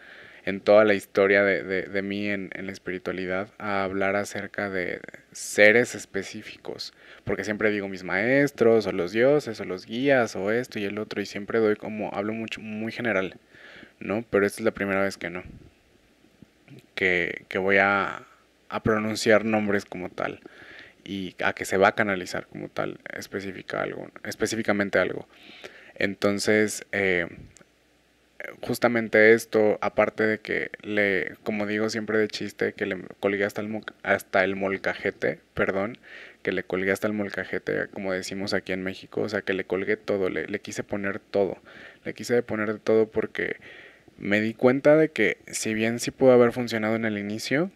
en 0.45 0.61
toda 0.61 0.85
la 0.85 0.95
historia 0.95 1.43
de, 1.43 1.63
de, 1.63 2.03
mí 2.03 2.29
en, 2.29 2.51
en, 2.55 2.67
la 2.67 2.73
espiritualidad 2.73 3.49
a 3.59 3.83
hablar 3.83 4.15
acerca 4.15 4.69
de 4.69 5.01
seres 5.33 5.95
específicos. 5.95 6.93
Porque 7.25 7.45
siempre 7.45 7.71
digo 7.71 7.89
mis 7.89 8.05
maestros, 8.05 8.87
o 8.87 8.93
los 8.93 9.13
dioses, 9.13 9.59
o 9.61 9.65
los 9.65 9.87
guías, 9.87 10.37
o 10.37 10.51
esto 10.51 10.79
y 10.79 10.85
el 10.85 10.99
otro, 10.99 11.23
y 11.23 11.27
siempre 11.27 11.61
doy 11.61 11.77
como, 11.77 12.13
hablo 12.13 12.35
mucho, 12.35 12.61
muy 12.61 12.93
general, 12.93 13.39
¿no? 14.01 14.23
Pero 14.29 14.45
esta 14.45 14.61
es 14.61 14.65
la 14.67 14.73
primera 14.73 15.03
vez 15.03 15.17
que 15.17 15.31
no. 15.31 15.43
Que, 16.95 17.47
que 17.49 17.59
voy 17.59 17.79
a, 17.79 18.25
a 18.69 18.83
pronunciar 18.83 19.45
nombres 19.45 19.87
como 19.87 20.11
tal 20.11 20.41
y 21.05 21.37
a 21.43 21.53
que 21.53 21.65
se 21.65 21.77
va 21.77 21.89
a 21.89 21.95
canalizar 21.95 22.47
como 22.47 22.69
tal 22.69 22.99
específica 23.13 23.83
algo, 23.83 24.11
específicamente 24.25 24.99
algo. 24.99 25.27
Entonces, 25.97 26.85
eh, 26.93 27.29
justamente 28.61 29.33
esto, 29.33 29.79
aparte 29.81 30.25
de 30.25 30.39
que 30.39 30.71
le, 30.83 31.35
como 31.43 31.67
digo 31.67 31.89
siempre 31.91 32.19
de 32.19 32.29
chiste, 32.29 32.73
que 32.73 32.87
le 32.87 32.99
colgué 33.21 33.45
hasta 33.45 33.61
el, 33.61 33.83
hasta 34.03 34.45
el 34.45 34.57
molcajete, 34.57 35.41
perdón, 35.55 35.99
que 36.43 36.53
le 36.53 36.65
colgué 36.65 36.93
hasta 36.93 37.07
el 37.07 37.13
molcajete, 37.13 37.89
como 37.89 38.13
decimos 38.13 38.55
aquí 38.55 38.73
en 38.73 38.83
México, 38.83 39.23
o 39.23 39.29
sea, 39.29 39.43
que 39.43 39.55
le 39.55 39.65
colgué 39.65 39.97
todo, 39.97 40.29
le, 40.29 40.47
le 40.47 40.61
quise 40.61 40.83
poner 40.83 41.19
todo, 41.19 41.59
le 42.05 42.15
quise 42.15 42.43
poner 42.43 42.73
de 42.75 42.79
todo 42.79 43.09
porque 43.09 43.57
me 44.19 44.41
di 44.41 44.55
cuenta 44.55 44.97
de 44.97 45.11
que 45.11 45.39
si 45.47 45.75
bien 45.75 45.99
sí 45.99 46.11
pudo 46.11 46.33
haber 46.33 46.53
funcionado 46.53 46.97
en 46.97 47.05
el 47.05 47.19
inicio, 47.19 47.71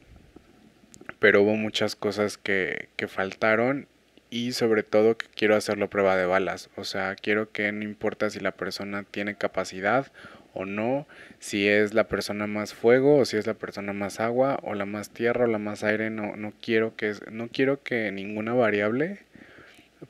pero 1.18 1.42
hubo 1.42 1.56
muchas 1.56 1.96
cosas 1.96 2.38
que, 2.38 2.88
que 2.96 3.08
faltaron 3.08 3.88
y 4.30 4.52
sobre 4.52 4.82
todo 4.82 5.16
que 5.16 5.26
quiero 5.34 5.56
hacerlo 5.56 5.88
prueba 5.90 6.16
de 6.16 6.26
balas, 6.26 6.70
o 6.76 6.84
sea, 6.84 7.14
quiero 7.14 7.50
que 7.52 7.72
no 7.72 7.84
importa 7.84 8.30
si 8.30 8.40
la 8.40 8.52
persona 8.52 9.04
tiene 9.04 9.36
capacidad 9.36 10.10
o 10.54 10.64
no, 10.64 11.06
si 11.38 11.68
es 11.68 11.94
la 11.94 12.08
persona 12.08 12.46
más 12.46 12.74
fuego 12.74 13.16
o 13.18 13.24
si 13.24 13.36
es 13.36 13.46
la 13.46 13.54
persona 13.54 13.92
más 13.92 14.20
agua 14.20 14.58
o 14.62 14.74
la 14.74 14.86
más 14.86 15.10
tierra 15.10 15.44
o 15.44 15.48
la 15.48 15.58
más 15.58 15.84
aire, 15.84 16.10
no, 16.10 16.36
no 16.36 16.52
quiero 16.60 16.96
que 16.96 17.14
no 17.30 17.48
quiero 17.48 17.82
que 17.82 18.10
ninguna 18.12 18.54
variable 18.54 19.20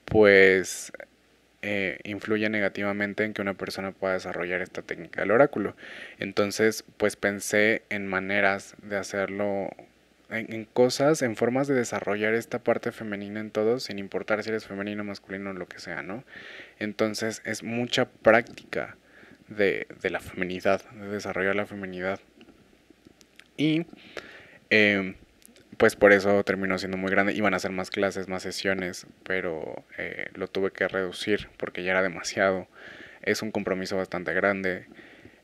pues 0.05 0.93
eh, 1.63 1.99
influya 2.05 2.49
negativamente 2.49 3.25
en 3.25 3.35
que 3.35 3.43
una 3.43 3.55
persona 3.55 3.93
pueda 3.93 4.15
desarrollar 4.15 4.63
esta 4.63 4.83
técnica 4.83 5.23
del 5.23 5.33
oráculo. 5.33 5.75
Entonces, 6.19 6.85
pues 6.97 7.17
pensé 7.17 7.83
en 7.91 8.07
maneras 8.07 8.77
de 8.83 8.97
hacerlo, 8.97 9.71
en, 10.31 10.65
cosas, 10.67 11.23
en 11.23 11.37
formas 11.37 11.69
de 11.69 11.75
desarrollar 11.75 12.35
esta 12.35 12.59
parte 12.59 12.93
femenina 12.93 13.41
en 13.41 13.51
todos, 13.51 13.85
sin 13.85 13.99
importar 13.99 14.43
si 14.43 14.51
eres 14.51 14.67
femenino, 14.67 15.05
masculino 15.05 15.51
o 15.51 15.53
lo 15.55 15.67
que 15.67 15.79
sea, 15.79 16.03
¿no? 16.03 16.25
Entonces 16.79 17.43
es 17.45 17.63
mucha 17.63 18.07
práctica 18.07 18.97
de, 19.49 19.87
la 20.03 20.21
feminidad, 20.21 20.83
de 20.91 21.09
desarrollar 21.09 21.57
la 21.57 21.67
feminidad. 21.67 22.21
Y 23.57 23.87
em, 24.71 25.15
pues 25.79 25.97
por 25.97 26.13
eso 26.13 26.45
terminó 26.45 26.79
siendo 26.79 26.99
muy 26.99 27.11
grande. 27.11 27.33
Iban 27.33 27.55
a 27.55 27.57
hacer 27.57 27.73
más 27.73 27.91
clases, 27.91 28.29
más 28.29 28.43
sesiones, 28.43 29.07
pero 29.25 29.85
eh, 29.97 30.29
lo 30.35 30.49
tuve 30.49 30.71
que 30.73 30.89
reducir 30.89 31.49
porque 31.57 31.83
ya 31.83 31.93
era 31.93 32.03
demasiado. 32.03 32.69
Es 33.23 33.43
un 33.43 33.51
compromiso 33.51 33.97
bastante 33.97 34.35
grande. 34.35 34.87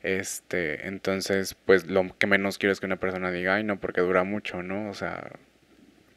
Este, 0.05 0.87
entonces, 0.87 1.55
pues 1.65 1.87
lo 1.87 2.15
que 2.19 2.27
menos 2.27 2.59
quiero 2.59 2.71
es 2.71 2.79
que 2.79 2.85
una 2.85 2.99
persona 2.99 3.31
diga, 3.31 3.55
ay, 3.55 3.63
no, 3.63 3.79
porque 3.79 4.01
dura 4.01 4.23
mucho, 4.23 4.61
¿no? 4.61 4.87
O 4.87 4.93
sea, 4.93 5.31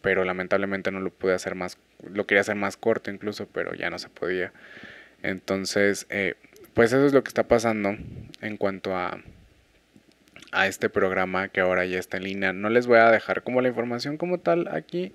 pero 0.02 0.24
lamentablemente 0.24 0.90
no 0.90 1.00
lo 1.00 1.08
pude 1.08 1.32
hacer 1.32 1.54
más, 1.54 1.78
lo 2.06 2.26
quería 2.26 2.42
hacer 2.42 2.54
más 2.54 2.76
corto 2.76 3.10
incluso, 3.10 3.48
pero 3.48 3.72
ya 3.72 3.88
no 3.88 3.98
se 3.98 4.10
podía. 4.10 4.52
Entonces, 5.22 6.06
eh, 6.10 6.34
pues 6.74 6.92
eso 6.92 7.06
es 7.06 7.14
lo 7.14 7.22
que 7.24 7.28
está 7.28 7.48
pasando 7.48 7.96
en 8.42 8.58
cuanto 8.58 8.94
a, 8.94 9.22
a 10.52 10.66
este 10.66 10.90
programa 10.90 11.48
que 11.48 11.62
ahora 11.62 11.86
ya 11.86 11.98
está 11.98 12.18
en 12.18 12.24
línea. 12.24 12.52
No 12.52 12.68
les 12.68 12.86
voy 12.86 12.98
a 12.98 13.10
dejar 13.10 13.42
como 13.42 13.62
la 13.62 13.68
información 13.68 14.18
como 14.18 14.36
tal 14.36 14.68
aquí. 14.68 15.14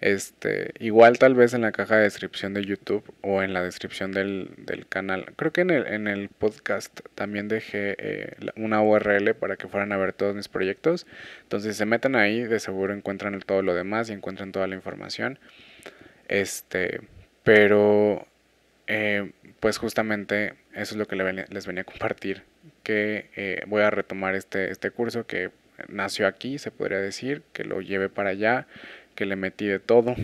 Este, 0.00 0.72
igual 0.78 1.18
tal 1.18 1.34
vez 1.34 1.54
en 1.54 1.62
la 1.62 1.72
caja 1.72 1.96
de 1.96 2.02
descripción 2.02 2.52
de 2.52 2.64
YouTube 2.64 3.02
o 3.22 3.42
en 3.42 3.52
la 3.54 3.62
descripción 3.62 4.12
del, 4.12 4.50
canal. 4.88 5.32
Creo 5.36 5.52
que 5.52 5.62
en 5.62 5.70
el, 5.70 5.86
en 5.86 6.06
el 6.06 6.28
podcast 6.28 7.00
también 7.14 7.48
dejé 7.48 7.96
eh, 7.98 8.36
una 8.56 8.82
URL 8.82 9.34
para 9.34 9.56
que 9.56 9.68
fueran 9.68 9.92
a 9.92 9.96
ver 9.96 10.12
todos 10.12 10.34
mis 10.34 10.48
proyectos. 10.48 11.06
Entonces 11.42 11.74
si 11.74 11.78
se 11.78 11.86
meten 11.86 12.14
ahí, 12.14 12.42
de 12.42 12.60
seguro 12.60 12.94
encuentran 12.94 13.38
todo 13.40 13.62
lo 13.62 13.74
demás 13.74 14.10
y 14.10 14.12
encuentran 14.12 14.52
toda 14.52 14.66
la 14.66 14.74
información. 14.74 15.38
Este, 16.28 17.00
pero 17.42 18.26
eh, 18.86 19.32
pues 19.60 19.78
justamente 19.78 20.54
eso 20.74 20.94
es 20.94 20.96
lo 20.96 21.06
que 21.06 21.16
les 21.16 21.66
venía 21.66 21.82
a 21.82 21.84
compartir, 21.84 22.42
que 22.82 23.30
eh, 23.36 23.62
voy 23.66 23.82
a 23.82 23.90
retomar 23.90 24.34
este, 24.34 24.70
este 24.70 24.90
curso 24.90 25.26
que 25.26 25.50
nació 25.88 26.26
aquí, 26.26 26.58
se 26.58 26.70
podría 26.70 26.98
decir, 26.98 27.42
que 27.52 27.64
lo 27.64 27.80
lleve 27.80 28.08
para 28.08 28.30
allá, 28.30 28.66
que 29.16 29.26
le 29.26 29.34
metí 29.34 29.66
de 29.66 29.80
todo, 29.80 30.14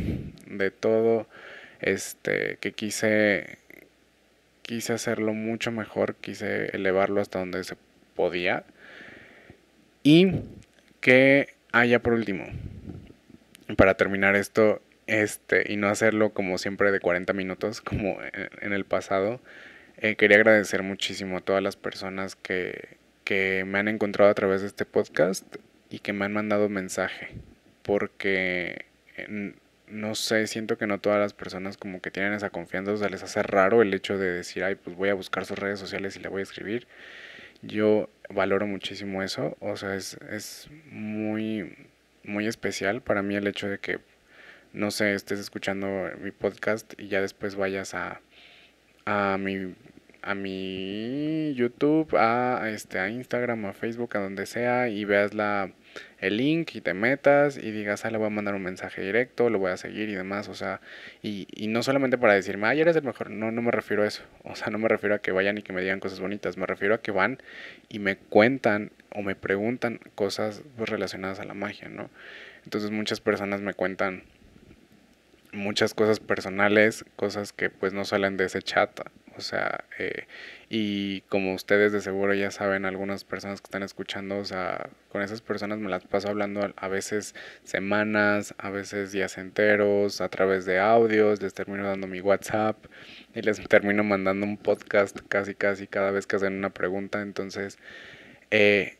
de 0.46 0.70
todo, 0.70 1.26
este, 1.80 2.58
que 2.60 2.72
quise, 2.72 3.58
quise 4.62 4.92
hacerlo 4.92 5.34
mucho 5.34 5.72
mejor, 5.72 6.14
quise 6.14 6.66
elevarlo 6.76 7.20
hasta 7.20 7.40
donde 7.40 7.64
se 7.64 7.76
podía 8.14 8.64
y 10.04 10.42
que 11.00 11.54
haya 11.72 12.00
por 12.00 12.12
último, 12.12 12.44
para 13.76 13.96
terminar 13.96 14.36
esto, 14.36 14.80
este, 15.06 15.72
y 15.72 15.76
no 15.76 15.88
hacerlo 15.88 16.30
como 16.30 16.58
siempre 16.58 16.92
de 16.92 17.00
40 17.00 17.32
minutos 17.32 17.80
como 17.82 18.18
en, 18.60 18.72
el 18.72 18.84
pasado. 18.84 19.40
Eh, 19.98 20.16
quería 20.16 20.36
agradecer 20.36 20.82
muchísimo 20.82 21.38
a 21.38 21.40
todas 21.40 21.62
las 21.62 21.76
personas 21.76 22.34
que, 22.34 22.96
que 23.24 23.64
me 23.66 23.78
han 23.78 23.88
encontrado 23.88 24.30
a 24.30 24.34
través 24.34 24.62
de 24.62 24.66
este 24.68 24.84
podcast 24.84 25.44
y 25.90 25.98
que 26.00 26.12
me 26.12 26.24
han 26.24 26.32
mandado 26.32 26.68
mensaje, 26.68 27.28
porque 27.82 28.86
no 29.92 30.14
sé, 30.14 30.46
siento 30.46 30.78
que 30.78 30.86
no 30.86 31.00
todas 31.00 31.18
las 31.20 31.34
personas 31.34 31.76
como 31.76 32.00
que 32.00 32.10
tienen 32.10 32.32
esa 32.32 32.50
confianza, 32.50 32.92
o 32.92 32.96
sea, 32.96 33.08
les 33.10 33.22
hace 33.22 33.42
raro 33.42 33.82
el 33.82 33.92
hecho 33.92 34.16
de 34.18 34.32
decir, 34.32 34.64
ay, 34.64 34.74
pues 34.74 34.96
voy 34.96 35.10
a 35.10 35.14
buscar 35.14 35.44
sus 35.44 35.58
redes 35.58 35.78
sociales 35.78 36.16
y 36.16 36.20
le 36.20 36.28
voy 36.28 36.40
a 36.40 36.44
escribir. 36.44 36.86
Yo 37.62 38.08
valoro 38.30 38.66
muchísimo 38.66 39.22
eso, 39.22 39.56
o 39.60 39.76
sea, 39.76 39.94
es, 39.94 40.14
es 40.30 40.68
muy, 40.90 41.76
muy 42.24 42.46
especial 42.46 43.02
para 43.02 43.22
mí 43.22 43.36
el 43.36 43.46
hecho 43.46 43.68
de 43.68 43.78
que, 43.78 44.00
no 44.72 44.90
sé, 44.90 45.14
estés 45.14 45.38
escuchando 45.40 46.10
mi 46.20 46.30
podcast 46.30 46.94
y 46.98 47.08
ya 47.08 47.20
después 47.20 47.54
vayas 47.56 47.94
a, 47.94 48.20
a 49.04 49.36
mi 49.38 49.74
a 50.22 50.34
mi 50.34 51.52
YouTube, 51.54 52.16
a 52.16 52.70
este 52.70 52.98
a 53.00 53.08
Instagram, 53.10 53.66
a 53.66 53.72
Facebook, 53.72 54.16
a 54.16 54.20
donde 54.20 54.46
sea 54.46 54.88
y 54.88 55.04
veas 55.04 55.34
la 55.34 55.72
el 56.20 56.36
link 56.36 56.74
y 56.74 56.80
te 56.80 56.94
metas 56.94 57.58
y 57.58 57.70
digas, 57.70 58.04
ah, 58.04 58.10
le 58.10 58.18
voy 58.18 58.28
a 58.28 58.30
mandar 58.30 58.54
un 58.54 58.62
mensaje 58.62 59.02
directo, 59.02 59.50
lo 59.50 59.58
voy 59.58 59.72
a 59.72 59.76
seguir 59.76 60.08
y 60.08 60.14
demás, 60.14 60.48
o 60.48 60.54
sea, 60.54 60.80
y, 61.22 61.48
y 61.52 61.66
no 61.68 61.82
solamente 61.82 62.16
para 62.18 62.34
decirme, 62.34 62.68
ay, 62.68 62.80
eres 62.80 62.96
el 62.96 63.02
mejor, 63.02 63.30
no, 63.30 63.50
no 63.50 63.62
me 63.62 63.70
refiero 63.70 64.04
a 64.04 64.06
eso, 64.06 64.22
o 64.44 64.54
sea, 64.54 64.68
no 64.68 64.78
me 64.78 64.88
refiero 64.88 65.14
a 65.14 65.18
que 65.18 65.32
vayan 65.32 65.58
y 65.58 65.62
que 65.62 65.72
me 65.72 65.82
digan 65.82 66.00
cosas 66.00 66.20
bonitas, 66.20 66.56
me 66.56 66.66
refiero 66.66 66.94
a 66.94 67.02
que 67.02 67.10
van 67.10 67.38
y 67.88 67.98
me 67.98 68.16
cuentan 68.16 68.92
o 69.10 69.22
me 69.22 69.34
preguntan 69.34 70.00
cosas 70.14 70.62
pues, 70.76 70.88
relacionadas 70.88 71.40
a 71.40 71.44
la 71.44 71.54
magia, 71.54 71.88
¿no? 71.88 72.10
Entonces 72.64 72.90
muchas 72.90 73.20
personas 73.20 73.60
me 73.60 73.74
cuentan 73.74 74.22
muchas 75.52 75.94
cosas 75.94 76.20
personales, 76.20 77.04
cosas 77.16 77.52
que 77.52 77.70
pues 77.70 77.92
no 77.92 78.04
salen 78.04 78.36
de 78.36 78.44
ese 78.46 78.62
chat 78.62 79.00
sea, 79.42 79.84
eh, 79.98 80.26
y 80.68 81.20
como 81.22 81.54
ustedes 81.54 81.92
de 81.92 82.00
seguro 82.00 82.34
ya 82.34 82.50
saben, 82.50 82.84
algunas 82.84 83.24
personas 83.24 83.60
que 83.60 83.66
están 83.66 83.82
escuchando, 83.82 84.38
o 84.38 84.44
sea, 84.44 84.90
con 85.10 85.22
esas 85.22 85.42
personas 85.42 85.78
me 85.78 85.90
las 85.90 86.04
paso 86.04 86.28
hablando 86.28 86.72
a 86.74 86.88
veces 86.88 87.34
semanas, 87.64 88.54
a 88.58 88.70
veces 88.70 89.12
días 89.12 89.38
enteros, 89.38 90.20
a 90.20 90.28
través 90.28 90.64
de 90.64 90.78
audios, 90.78 91.42
les 91.42 91.54
termino 91.54 91.84
dando 91.86 92.06
mi 92.06 92.20
WhatsApp 92.20 92.76
y 93.34 93.42
les 93.42 93.60
termino 93.68 94.04
mandando 94.04 94.46
un 94.46 94.56
podcast 94.56 95.18
casi 95.28 95.54
casi 95.54 95.86
cada 95.86 96.10
vez 96.10 96.26
que 96.26 96.36
hacen 96.36 96.54
una 96.54 96.70
pregunta. 96.70 97.20
Entonces, 97.22 97.78
eh, 98.50 98.98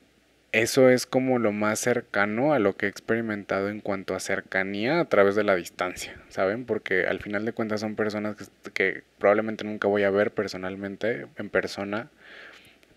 eso 0.53 0.91
es 0.91 1.07
como 1.07 1.39
lo 1.39 1.51
más 1.53 1.79
cercano 1.79 2.53
a 2.53 2.59
lo 2.59 2.77
que 2.77 2.87
he 2.87 2.89
experimentado 2.91 3.71
en 3.71 3.81
cuanto 3.81 4.15
a 4.15 4.21
cercanía 4.21 5.01
a 5.01 5.07
través 5.07 5.35
de 5.35 5.45
la 5.45 5.57
distancia, 5.57 6.21
¿saben? 6.29 6.67
Porque 6.67 7.07
al 7.07 7.21
final 7.21 7.47
de 7.47 7.53
cuentas 7.55 7.81
son 7.81 7.97
personas 7.97 8.37
que, 8.75 9.03
probablemente 9.19 9.65
nunca 9.65 9.89
voy 9.89 10.03
a 10.03 10.11
ver 10.11 10.31
personalmente, 10.33 11.27
en 11.39 11.49
persona, 11.49 12.11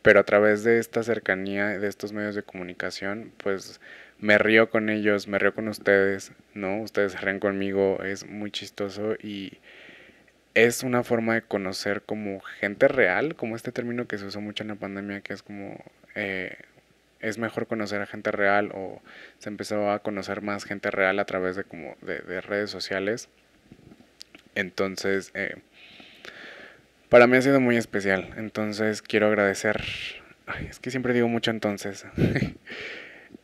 pero 0.01 0.19
a 0.19 0.23
través 0.25 0.63
de 0.65 0.79
esta 0.79 1.01
cercanía, 1.03 1.79
de 1.79 1.87
estos 1.87 2.11
medios 2.11 2.35
de 2.35 2.43
comunicación, 2.43 3.31
pues 3.37 3.79
me 4.19 4.37
río 4.37 4.69
con 4.69 4.89
ellos, 4.89 5.27
me 5.29 5.39
río 5.39 5.53
con 5.55 5.69
ustedes, 5.69 6.33
¿no? 6.53 6.81
Ustedes 6.81 7.13
se 7.13 7.19
ríen 7.19 7.39
conmigo, 7.39 8.03
es 8.03 8.27
muy 8.27 8.51
chistoso 8.51 9.15
y 9.21 9.59
es 10.55 10.83
una 10.83 11.03
forma 11.03 11.35
de 11.35 11.41
conocer 11.41 12.01
como 12.01 12.41
gente 12.41 12.87
real, 12.89 13.35
como 13.35 13.55
este 13.55 13.71
término 13.71 14.07
que 14.07 14.17
se 14.17 14.25
usó 14.25 14.41
mucho 14.41 14.63
en 14.63 14.69
la 14.69 14.75
pandemia, 14.75 15.21
que 15.21 15.33
es 15.33 15.41
como... 15.41 15.77
Eh, 16.15 16.57
es 17.19 17.37
mejor 17.37 17.67
conocer 17.67 18.01
a 18.01 18.05
gente 18.05 18.31
real 18.31 18.71
o 18.73 19.01
se 19.39 19.49
empezó 19.49 19.89
a 19.91 19.99
conocer 19.99 20.41
más 20.41 20.63
gente 20.63 20.91
real 20.91 21.19
a 21.19 21.25
través 21.25 21.55
de 21.55 21.63
como 21.63 21.95
de, 22.01 22.41
redes 22.41 22.69
sociales. 22.69 23.29
Entonces, 24.53 25.31
eh, 25.33 25.55
para 27.09 27.27
mí 27.27 27.37
ha 27.37 27.41
sido 27.41 27.59
muy 27.59 27.77
especial. 27.77 28.33
Entonces 28.37 29.01
quiero 29.01 29.27
agradecer, 29.27 29.83
es 30.69 30.79
que 30.79 30.91
siempre 30.91 31.13
digo 31.13 31.27
mucho 31.27 31.51
entonces, 31.51 32.05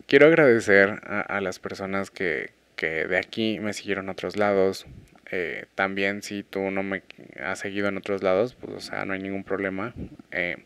quiero 0.08 0.28
agradecer 0.28 1.02
a, 1.06 1.42
las 1.42 1.60
personas 1.60 2.12
que, 2.12 2.52
que, 2.76 3.08
de 3.08 3.18
aquí 3.18 3.60
me 3.60 3.74
siguieron 3.74 4.10
a 4.10 4.14
otros 4.14 4.38
lados. 4.38 4.86
Eh, 5.34 5.66
también 5.76 6.24
si 6.24 6.44
tú 6.44 6.72
no 6.72 6.84
me 6.84 7.04
has 7.42 7.60
seguido 7.60 7.88
en 7.88 7.98
otros 7.98 8.22
lados, 8.22 8.56
pues 8.56 8.74
o 8.74 8.82
sea, 8.82 9.06
no 9.06 9.14
hay 9.14 9.20
ningún 9.20 9.46
problema. 9.46 9.94
Eh, 10.32 10.58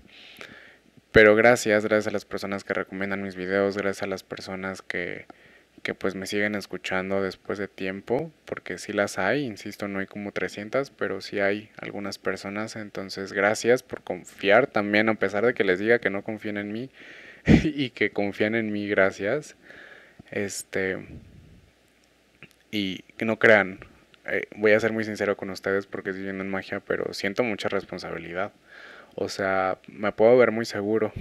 pero 1.16 1.34
gracias, 1.34 1.86
gracias 1.86 2.08
a 2.08 2.12
las 2.12 2.26
personas 2.26 2.66
que 2.66 2.74
recomiendan 2.74 3.24
mis 3.24 3.38
videos, 3.38 3.78
gracias 3.78 4.04
a 4.04 4.08
las 4.08 4.24
personas 4.24 4.82
que, 4.82 5.28
que 5.82 5.94
pues 5.94 6.14
me 6.14 6.28
siguen 6.28 6.56
escuchando 6.56 7.22
después 7.22 7.58
de 7.58 7.70
tiempo, 7.70 8.34
porque 8.44 8.78
sí 8.78 8.92
las 8.92 9.18
hay, 9.18 9.46
insisto, 9.46 9.88
no 9.88 10.00
hay 10.00 10.08
como 10.08 10.34
300, 10.34 10.90
pero 10.90 11.22
sí 11.22 11.40
hay 11.40 11.70
algunas 11.78 12.18
personas, 12.18 12.76
entonces 12.76 13.32
gracias 13.32 13.82
por 13.82 14.04
confiar 14.04 14.68
también, 14.68 15.08
a 15.08 15.16
pesar 15.16 15.46
de 15.46 15.54
que 15.54 15.64
les 15.64 15.80
diga 15.80 16.00
que 16.00 16.10
no 16.10 16.22
confíen 16.22 16.58
en 16.58 16.74
mí 16.74 16.90
y 17.46 17.92
que 17.92 18.10
confían 18.10 18.54
en 18.54 18.74
mí, 18.74 18.86
gracias. 18.90 19.56
Este 20.32 20.98
y 22.72 23.04
que 23.16 23.24
no 23.24 23.40
crean, 23.40 23.80
eh, 24.26 24.48
voy 24.58 24.74
a 24.74 24.80
ser 24.82 24.92
muy 24.92 25.06
sincero 25.06 25.38
con 25.38 25.50
ustedes 25.50 25.86
porque 25.86 26.10
estoy 26.10 26.24
viendo 26.24 26.44
en 26.44 26.50
magia, 26.50 26.82
pero 26.82 27.14
siento 27.14 27.42
mucha 27.42 27.70
responsabilidad. 27.70 28.52
O 29.16 29.30
sea, 29.30 29.80
me 29.88 30.12
puedo 30.12 30.38
ver 30.38 30.52
muy 30.52 30.66
seguro 30.66 31.14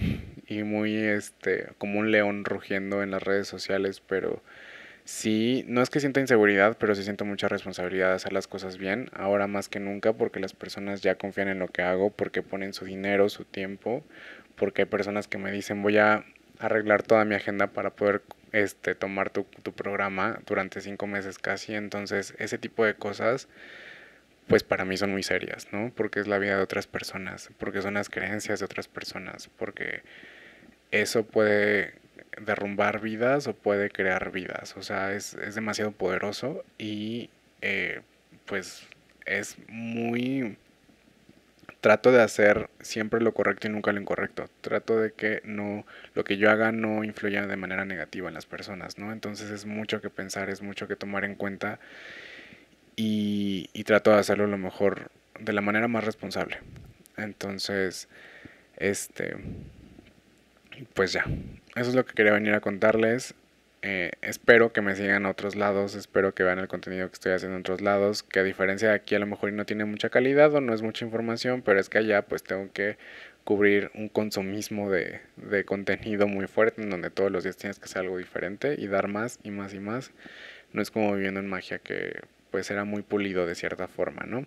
y 0.49 0.63
muy 0.65 0.97
este 0.97 1.69
como 1.79 2.01
un 2.01 2.11
león 2.11 2.45
rugiendo 2.45 3.03
en 3.03 3.11
las 3.11 3.23
redes 3.23 3.47
sociales, 3.47 4.03
pero 4.07 4.43
sí, 5.05 5.65
no 5.69 5.81
es 5.81 5.91
que 5.91 6.01
sienta 6.01 6.21
inseguridad, 6.21 6.77
pero 6.79 6.95
sí 6.95 7.05
siento 7.05 7.25
mucha 7.25 7.49
responsabilidad 7.49 8.09
de 8.09 8.15
hacer 8.15 8.33
las 8.33 8.49
cosas 8.49 8.79
bien, 8.79 9.11
ahora 9.15 9.47
más 9.47 9.69
que 9.69 9.81
nunca 9.81 10.13
porque 10.13 10.41
las 10.41 10.55
personas 10.55 11.03
ya 11.03 11.17
confían 11.17 11.49
en 11.49 11.61
lo 11.61 11.69
que 11.69 11.83
hago, 11.83 12.11
porque 12.11 12.43
ponen 12.43 12.73
su 12.75 12.85
dinero, 12.85 13.29
su 13.29 13.45
tiempo, 13.45 14.03
porque 14.57 14.83
hay 14.83 14.87
personas 14.87 15.29
que 15.29 15.39
me 15.39 15.53
dicen 15.53 15.83
voy 15.83 15.99
a 15.99 16.25
arreglar 16.59 17.03
toda 17.03 17.25
mi 17.25 17.35
agenda 17.37 17.69
para 17.69 17.91
poder 17.91 18.23
este 18.53 18.95
tomar 18.95 19.31
tu, 19.31 19.45
tu 19.63 19.73
programa 19.73 20.41
durante 20.47 20.81
cinco 20.81 21.07
meses 21.07 21.39
casi, 21.39 21.75
entonces 21.75 22.35
ese 22.39 22.59
tipo 22.59 22.85
de 22.85 22.95
cosas 22.95 23.49
pues 24.47 24.63
para 24.63 24.85
mí 24.85 24.97
son 24.97 25.11
muy 25.13 25.23
serias, 25.23 25.69
¿no? 25.73 25.93
Porque 25.95 26.21
es 26.21 26.27
la 26.27 26.39
vida 26.39 26.57
de 26.57 26.63
otras 26.63 26.87
personas, 26.87 27.51
porque 27.59 27.83
son 27.83 27.95
las 27.95 28.09
creencias 28.09 28.61
de 28.61 28.67
otras 28.67 28.89
personas, 28.89 29.49
porque 29.57 30.03
eso 30.91 31.25
puede 31.25 31.95
derrumbar 32.41 33.01
vidas 33.01 33.47
o 33.47 33.55
puede 33.55 33.91
crear 33.91 34.31
vidas, 34.33 34.77
o 34.77 34.83
sea, 34.83 35.13
es, 35.13 35.35
es 35.35 35.55
demasiado 35.55 35.93
poderoso 35.93 36.65
y 36.79 37.31
eh, 37.63 38.03
pues 38.47 38.87
es 39.25 39.57
muy... 39.69 40.57
Trato 41.81 42.13
de 42.13 42.23
hacer 42.23 42.71
siempre 42.81 43.21
lo 43.21 43.35
correcto 43.35 43.67
y 43.67 43.71
nunca 43.71 43.93
lo 43.93 44.01
incorrecto. 44.01 44.49
Trato 44.63 44.99
de 44.99 45.13
que 45.13 45.43
no 45.45 45.85
lo 46.15 46.25
que 46.25 46.39
yo 46.39 46.51
haga 46.51 46.73
no 46.73 47.05
influya 47.05 47.47
de 47.47 47.57
manera 47.57 47.85
negativa 47.85 48.29
en 48.29 48.35
las 48.35 48.47
personas, 48.47 48.97
¿no? 48.97 49.13
Entonces 49.13 49.51
es 49.51 49.67
mucho 49.67 50.01
que 50.01 50.09
pensar, 50.09 50.49
es 50.49 50.63
mucho 50.63 50.89
que 50.89 50.97
tomar 50.97 51.25
en 51.25 51.35
cuenta 51.35 51.79
y, 52.97 53.85
trato 53.85 54.11
de 54.11 54.19
hacerlo 54.19 54.47
lo 54.47 54.59
mejor, 54.59 55.11
de 55.41 55.53
la 55.53 55.61
manera 55.61 55.89
más 55.89 56.05
responsable. 56.05 56.59
Entonces, 57.17 58.09
este, 58.77 59.37
pues 60.95 61.13
ya, 61.13 61.25
eso 61.77 61.91
es 61.91 61.95
lo 61.95 62.05
que 62.05 62.15
quería 62.15 62.33
venir 62.33 62.55
a 62.55 62.61
contarles. 62.61 63.35
Eh, 63.83 64.13
espero 64.23 64.73
que 64.73 64.81
me 64.81 64.97
sigan 64.97 65.27
a 65.27 65.31
otros 65.31 65.57
lados, 65.57 65.95
espero 65.95 66.35
que 66.35 66.43
vean 66.43 66.59
el 66.59 66.69
contenido 66.69 67.07
que 67.09 67.15
estoy 67.15 67.33
haciendo 67.33 67.57
en 67.57 67.61
otros 67.61 67.83
lados, 67.83 68.23
que 68.23 68.41
a 68.41 68.43
diferencia 68.43 68.89
de 68.89 68.95
aquí 68.95 69.15
a 69.15 69.19
lo 69.19 69.27
mejor 69.27 69.53
no 69.53 69.67
tiene 69.67 69.85
mucha 69.85 70.09
calidad 70.09 70.55
o 70.55 70.63
no 70.63 70.73
es 70.73 70.81
mucha 70.81 71.05
información, 71.05 71.61
pero 71.61 71.79
es 71.79 71.91
que 71.91 71.99
allá 71.99 72.23
pues 72.23 72.43
tengo 72.43 72.73
que 72.73 72.97
cubrir 73.45 73.91
un 73.95 74.09
consumismo 74.09 74.91
de, 74.91 75.21
de 75.37 75.65
contenido 75.67 76.27
muy 76.27 76.47
fuerte 76.47 76.81
en 76.81 76.89
donde 76.89 77.11
todos 77.11 77.31
los 77.31 77.45
días 77.45 77.59
tienes 77.59 77.79
que 77.79 77.85
hacer 77.85 78.03
algo 78.03 78.17
diferente 78.17 78.75
y 78.79 78.87
dar 78.87 79.09
más 79.09 79.39
y 79.43 79.51
más 79.51 79.75
y 79.75 79.81
más. 79.81 80.13
No 80.73 80.81
es 80.81 80.91
como 80.91 81.15
viviendo 81.15 81.41
en 81.41 81.49
magia 81.49 81.79
que 81.79 82.23
pues 82.55 82.71
era 82.71 82.85
muy 82.85 83.03
pulido 83.03 83.47
de 83.47 83.57
cierta 83.57 83.89
forma, 83.89 84.27
¿no? 84.29 84.47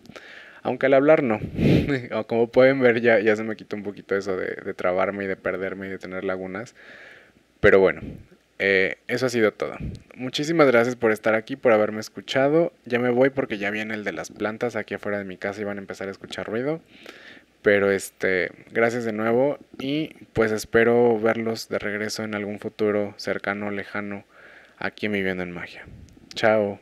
Aunque 0.62 0.86
al 0.86 0.94
hablar 0.94 1.24
no. 1.24 1.42
Como 2.28 2.48
pueden 2.48 2.80
ver 2.80 3.02
ya, 3.02 3.20
ya 3.20 3.36
se 3.36 3.44
me 3.44 3.58
quitó 3.58 3.76
un 3.76 3.84
poquito 3.84 4.16
eso 4.16 4.38
de, 4.38 4.74
trabarme 4.76 5.26
y 5.26 5.28
de 5.28 5.36
perderme 5.36 5.88
y 5.88 5.90
de 5.90 5.98
tener 5.98 6.24
lagunas. 6.24 6.74
Pero 7.60 7.82
bueno, 7.82 8.00
eh, 8.60 8.96
eso 9.10 9.26
ha 9.26 9.30
sido 9.30 9.52
todo. 9.52 9.76
Muchísimas 10.16 10.68
gracias 10.68 10.96
por 10.96 11.12
estar 11.12 11.36
aquí, 11.36 11.58
por 11.58 11.74
haberme 11.74 12.00
escuchado. 12.00 12.72
Ya 12.86 12.98
me 12.98 13.10
voy 13.10 13.30
porque 13.30 13.58
ya 13.58 13.72
viene 13.72 13.94
el 13.94 14.06
de 14.06 14.14
las 14.14 14.32
plantas 14.32 14.78
aquí 14.78 14.94
afuera 14.94 15.18
de 15.18 15.26
mi 15.26 15.36
casa 15.36 15.60
y 15.60 15.66
van 15.66 15.78
a 15.78 15.82
empezar 15.82 16.08
a 16.08 16.12
escuchar 16.12 16.48
ruido. 16.48 16.80
Pero 17.62 17.92
este, 17.92 18.52
gracias 18.72 19.04
de 19.04 19.12
nuevo 19.12 19.60
y 19.80 20.14
pues 20.32 20.54
espero 20.54 21.20
verlos 21.20 21.68
de 21.68 21.78
regreso 21.78 22.24
en 22.24 22.36
algún 22.36 22.60
futuro 22.60 23.16
cercano, 23.18 23.70
lejano, 23.70 24.24
aquí 24.78 25.08
en 25.08 25.12
Viviendo 25.12 25.44
en 25.44 25.52
Magia. 25.52 25.86
Chao. 26.36 26.80